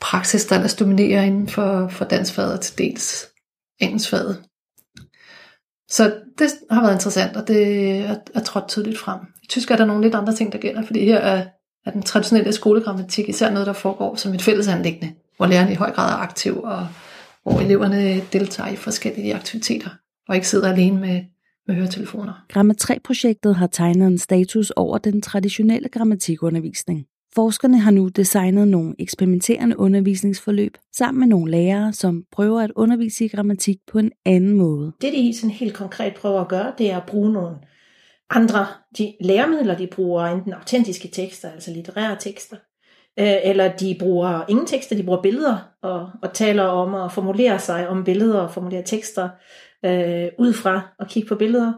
praksis, 0.00 0.46
der 0.46 0.56
ellers 0.56 0.74
dominerer 0.74 1.22
inden 1.22 1.48
for, 1.48 1.88
for 1.88 2.04
dansfaget 2.04 2.52
og 2.52 2.60
til 2.60 2.78
dels 2.78 3.26
engelskfaget. 3.80 4.44
Så 5.90 6.14
det 6.38 6.50
har 6.70 6.82
været 6.82 6.94
interessant, 6.94 7.36
og 7.36 7.48
det 7.48 7.90
er, 7.98 8.16
er 8.34 8.40
trådt 8.40 8.68
tydeligt 8.68 8.98
frem. 8.98 9.20
I 9.42 9.46
tysk 9.46 9.70
er 9.70 9.76
der 9.76 9.84
nogle 9.84 10.02
lidt 10.02 10.14
andre 10.14 10.34
ting, 10.34 10.52
der 10.52 10.58
gælder, 10.58 10.86
fordi 10.86 11.04
her 11.04 11.18
er, 11.18 11.46
er 11.86 11.90
den 11.90 12.02
traditionelle 12.02 12.52
skolegrammatik 12.52 13.28
især 13.28 13.50
noget, 13.50 13.66
der 13.66 13.72
foregår 13.72 14.16
som 14.16 14.34
et 14.34 14.42
fællesanlæggende, 14.42 15.14
hvor 15.36 15.46
lærerne 15.46 15.72
i 15.72 15.74
høj 15.74 15.92
grad 15.92 16.12
er 16.12 16.16
aktiv, 16.16 16.62
og 16.62 16.88
hvor 17.50 17.60
eleverne 17.60 18.20
deltager 18.32 18.70
i 18.70 18.76
forskellige 18.76 19.34
aktiviteter, 19.34 19.90
og 20.28 20.34
ikke 20.34 20.48
sidder 20.48 20.72
alene 20.72 21.00
med, 21.00 21.24
med 21.66 21.74
høretelefoner. 21.74 22.44
Gramma 22.48 22.74
3-projektet 22.82 23.56
har 23.56 23.66
tegnet 23.66 24.06
en 24.06 24.18
status 24.18 24.70
over 24.70 24.98
den 24.98 25.22
traditionelle 25.22 25.88
grammatikundervisning. 25.88 27.06
Forskerne 27.34 27.78
har 27.78 27.90
nu 27.90 28.08
designet 28.08 28.68
nogle 28.68 28.94
eksperimenterende 28.98 29.78
undervisningsforløb 29.78 30.76
sammen 30.96 31.20
med 31.20 31.28
nogle 31.28 31.50
lærere, 31.50 31.92
som 31.92 32.24
prøver 32.32 32.60
at 32.60 32.72
undervise 32.76 33.24
i 33.24 33.28
grammatik 33.28 33.76
på 33.92 33.98
en 33.98 34.12
anden 34.24 34.52
måde. 34.52 34.92
Det 35.00 35.12
de 35.12 35.36
sådan 35.36 35.50
helt 35.50 35.74
konkret 35.74 36.14
prøver 36.14 36.40
at 36.40 36.48
gøre, 36.48 36.72
det 36.78 36.90
er 36.90 36.96
at 36.96 37.06
bruge 37.06 37.32
nogle 37.32 37.56
andre 38.30 38.66
de 38.98 39.14
læremidler, 39.20 39.76
de 39.76 39.88
bruger 39.92 40.26
enten 40.26 40.52
autentiske 40.52 41.08
tekster, 41.08 41.50
altså 41.50 41.70
litterære 41.70 42.16
tekster, 42.20 42.56
øh, 43.20 43.36
eller 43.44 43.72
de 43.76 43.96
bruger 43.98 44.44
ingen 44.48 44.66
tekster, 44.66 44.96
de 44.96 45.02
bruger 45.02 45.22
billeder 45.22 45.70
og, 45.82 46.10
og 46.22 46.32
taler 46.32 46.64
om 46.64 46.94
at 46.94 47.12
formulere 47.12 47.58
sig 47.58 47.88
om 47.88 48.04
billeder 48.04 48.40
og 48.40 48.50
formulere 48.50 48.82
tekster 48.82 49.28
øh, 49.84 50.28
ud 50.38 50.52
fra 50.52 50.80
at 51.00 51.08
kigge 51.08 51.28
på 51.28 51.34
billeder. 51.34 51.72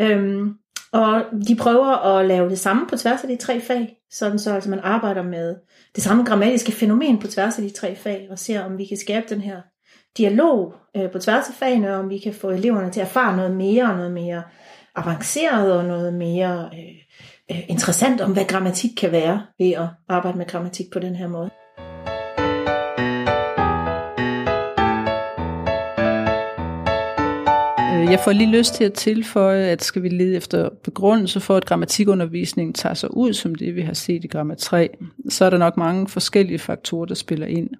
Øhm, 0.00 0.54
og 0.92 1.22
de 1.48 1.56
prøver 1.56 2.16
at 2.16 2.26
lave 2.26 2.50
det 2.50 2.58
samme 2.58 2.86
på 2.86 2.96
tværs 2.96 3.22
af 3.22 3.28
de 3.28 3.36
tre 3.36 3.60
fag, 3.60 3.96
sådan 4.10 4.38
så 4.38 4.54
altså 4.54 4.70
man 4.70 4.80
arbejder 4.82 5.22
med 5.22 5.56
det 5.94 6.02
samme 6.02 6.24
grammatiske 6.24 6.72
fænomen 6.72 7.18
på 7.18 7.26
tværs 7.26 7.58
af 7.58 7.64
de 7.64 7.70
tre 7.70 7.96
fag, 7.96 8.28
og 8.30 8.38
ser 8.38 8.64
om 8.64 8.78
vi 8.78 8.84
kan 8.84 8.96
skabe 8.96 9.26
den 9.28 9.40
her 9.40 9.60
dialog 10.16 10.74
øh, 10.96 11.10
på 11.10 11.18
tværs 11.18 11.48
af 11.48 11.54
fagene, 11.54 11.94
og 11.94 11.98
om 11.98 12.10
vi 12.10 12.18
kan 12.18 12.34
få 12.34 12.50
eleverne 12.50 12.90
til 12.90 13.00
at 13.00 13.06
erfare 13.06 13.36
noget 13.36 13.56
mere, 13.56 13.90
og 13.90 13.96
noget 13.96 14.12
mere 14.12 14.42
avanceret, 14.94 15.72
og 15.72 15.84
noget 15.84 16.14
mere 16.14 16.70
øh, 16.72 17.05
øh, 17.50 17.70
interessant 17.70 18.20
om, 18.20 18.32
hvad 18.32 18.44
grammatik 18.44 18.90
kan 18.96 19.12
være 19.12 19.42
ved 19.58 19.72
at 19.72 19.88
arbejde 20.08 20.38
med 20.38 20.46
grammatik 20.46 20.86
på 20.92 20.98
den 20.98 21.14
her 21.14 21.28
måde. 21.28 21.50
Øh, 27.96 28.12
jeg 28.12 28.20
får 28.24 28.32
lige 28.32 28.50
lyst 28.50 28.74
til 28.74 28.84
at 28.84 28.92
tilføje, 28.92 29.64
at 29.64 29.84
skal 29.84 30.02
vi 30.02 30.08
lede 30.08 30.36
efter 30.36 30.68
begrundelse 30.84 31.40
for, 31.40 31.56
at 31.56 31.64
grammatikundervisningen 31.64 32.74
tager 32.74 32.94
sig 32.94 33.16
ud 33.16 33.32
som 33.32 33.54
det, 33.54 33.74
vi 33.74 33.80
har 33.80 33.94
set 33.94 34.24
i 34.24 34.28
grammatik 34.28 34.66
3, 34.66 34.88
så 35.28 35.44
er 35.44 35.50
der 35.50 35.58
nok 35.58 35.76
mange 35.76 36.08
forskellige 36.08 36.58
faktorer, 36.58 37.06
der 37.06 37.14
spiller 37.14 37.46
ind. 37.46 37.70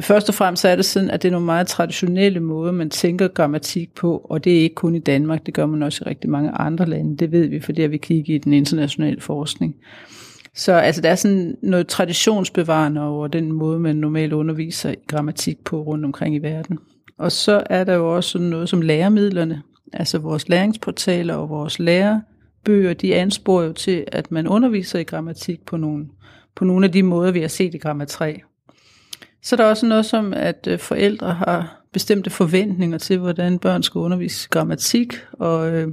Først 0.00 0.28
og 0.28 0.34
fremmest 0.34 0.64
er 0.64 0.76
det 0.76 0.84
sådan, 0.84 1.10
at 1.10 1.22
det 1.22 1.28
er 1.28 1.32
nogle 1.32 1.46
meget 1.46 1.66
traditionelle 1.66 2.40
måder, 2.40 2.72
man 2.72 2.90
tænker 2.90 3.28
grammatik 3.28 3.94
på, 3.94 4.26
og 4.30 4.44
det 4.44 4.58
er 4.58 4.60
ikke 4.60 4.74
kun 4.74 4.94
i 4.94 4.98
Danmark, 4.98 5.46
det 5.46 5.54
gør 5.54 5.66
man 5.66 5.82
også 5.82 6.04
i 6.04 6.08
rigtig 6.08 6.30
mange 6.30 6.50
andre 6.50 6.86
lande. 6.86 7.16
Det 7.16 7.32
ved 7.32 7.46
vi, 7.46 7.60
fordi 7.60 7.82
vi 7.82 7.98
kigger 7.98 8.34
i 8.34 8.38
den 8.38 8.52
internationale 8.52 9.20
forskning. 9.20 9.76
Så 10.54 10.72
altså, 10.72 11.02
der 11.02 11.10
er 11.10 11.14
sådan 11.14 11.56
noget 11.62 11.86
traditionsbevarende 11.86 13.00
over 13.00 13.28
den 13.28 13.52
måde, 13.52 13.78
man 13.78 13.96
normalt 13.96 14.32
underviser 14.32 14.90
i 14.90 14.96
grammatik 15.06 15.64
på 15.64 15.82
rundt 15.82 16.04
omkring 16.04 16.34
i 16.34 16.38
verden. 16.38 16.78
Og 17.18 17.32
så 17.32 17.62
er 17.70 17.84
der 17.84 17.94
jo 17.94 18.16
også 18.16 18.30
sådan 18.30 18.46
noget 18.46 18.68
som 18.68 18.82
læremidlerne, 18.82 19.62
altså 19.92 20.18
vores 20.18 20.48
læringsportaler 20.48 21.34
og 21.34 21.48
vores 21.48 21.78
lærebøger, 21.78 22.94
de 22.94 23.14
ansporer 23.14 23.64
jo 23.64 23.72
til, 23.72 24.04
at 24.12 24.32
man 24.32 24.48
underviser 24.48 24.98
i 24.98 25.04
grammatik 25.04 25.66
på 25.66 25.76
nogle, 25.76 26.06
på 26.56 26.64
nogle 26.64 26.86
af 26.86 26.92
de 26.92 27.02
måder, 27.02 27.32
vi 27.32 27.40
har 27.40 27.48
set 27.48 27.74
i 27.74 27.78
Gramma 27.78 28.04
3. 28.04 28.40
Så 29.42 29.56
der 29.56 29.64
er 29.64 29.68
også 29.68 29.86
noget 29.86 30.06
som, 30.06 30.32
at 30.32 30.66
øh, 30.70 30.78
forældre 30.78 31.34
har 31.34 31.82
bestemte 31.92 32.30
forventninger 32.30 32.98
til, 32.98 33.18
hvordan 33.18 33.58
børn 33.58 33.82
skal 33.82 33.98
undervise 33.98 34.48
grammatik, 34.48 35.14
og 35.32 35.72
øh, 35.72 35.88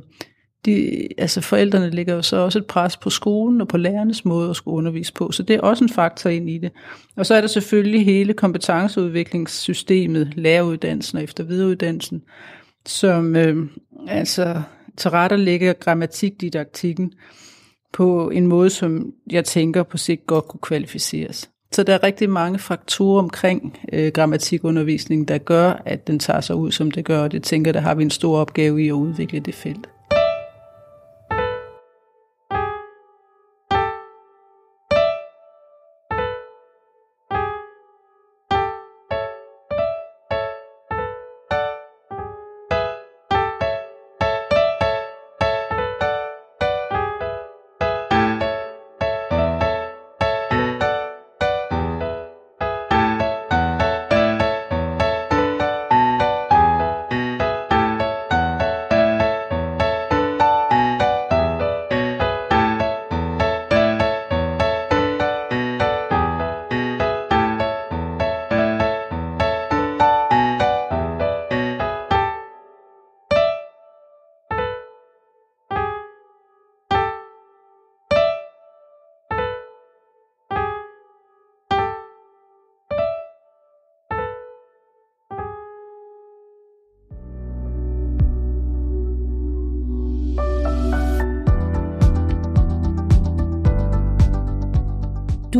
de, 0.65 1.07
altså 1.17 1.41
forældrene 1.41 1.89
lægger 1.89 2.15
jo 2.15 2.21
så 2.21 2.37
også 2.37 2.59
et 2.59 2.65
pres 2.65 2.97
på 2.97 3.09
skolen 3.09 3.61
og 3.61 3.67
på 3.67 3.77
lærernes 3.77 4.25
måde 4.25 4.49
at 4.49 4.55
skulle 4.55 4.77
undervise 4.77 5.13
på, 5.13 5.31
så 5.31 5.43
det 5.43 5.55
er 5.55 5.61
også 5.61 5.83
en 5.83 5.89
faktor 5.89 6.29
ind 6.29 6.49
i 6.49 6.57
det. 6.57 6.71
Og 7.15 7.25
så 7.25 7.35
er 7.35 7.41
der 7.41 7.47
selvfølgelig 7.47 8.05
hele 8.05 8.33
kompetenceudviklingssystemet, 8.33 10.33
læreruddannelsen 10.35 11.17
og 11.17 11.23
eftervidereuddannelsen, 11.23 12.21
som 12.85 13.35
øh, 13.35 13.67
altså 14.07 14.61
tilrettelægger 14.97 15.73
grammatikdidaktikken 15.73 17.13
på 17.93 18.29
en 18.29 18.47
måde, 18.47 18.69
som 18.69 19.13
jeg 19.31 19.45
tænker 19.45 19.83
på 19.83 19.97
sigt 19.97 20.27
godt 20.27 20.47
kunne 20.47 20.61
kvalificeres. 20.61 21.49
Så 21.71 21.83
der 21.83 21.93
er 21.93 22.03
rigtig 22.03 22.29
mange 22.29 22.59
faktorer 22.59 23.19
omkring 23.19 23.79
øh, 23.93 24.11
grammatikundervisningen, 24.11 25.27
der 25.27 25.37
gør, 25.37 25.81
at 25.85 26.07
den 26.07 26.19
tager 26.19 26.41
sig 26.41 26.55
ud, 26.55 26.71
som 26.71 26.91
det 26.91 27.05
gør, 27.05 27.23
og 27.23 27.31
det 27.31 27.43
tænker, 27.43 27.71
der 27.71 27.79
har 27.79 27.95
vi 27.95 28.03
en 28.03 28.09
stor 28.09 28.37
opgave 28.37 28.83
i 28.83 28.87
at 28.87 28.93
udvikle 28.93 29.39
det 29.39 29.55
felt. 29.55 29.89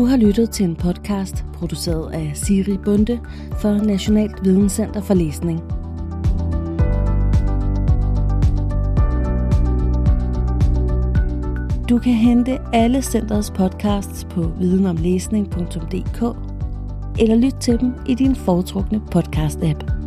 Du 0.00 0.04
har 0.04 0.16
lyttet 0.16 0.50
til 0.50 0.64
en 0.64 0.76
podcast 0.76 1.44
produceret 1.54 2.12
af 2.12 2.32
Siri 2.34 2.76
Bunde 2.84 3.20
for 3.52 3.84
Nationalt 3.84 4.44
Videnscenter 4.44 5.00
for 5.00 5.14
Læsning. 5.14 5.60
Du 11.88 11.98
kan 11.98 12.12
hente 12.12 12.58
alle 12.72 13.02
centrets 13.02 13.50
podcasts 13.50 14.24
på 14.24 14.52
videnomlæsning.dk 14.58 16.22
eller 17.20 17.36
lytte 17.36 17.58
til 17.58 17.80
dem 17.80 17.94
i 18.08 18.14
din 18.14 18.36
foretrukne 18.36 19.00
podcast-app. 19.14 19.99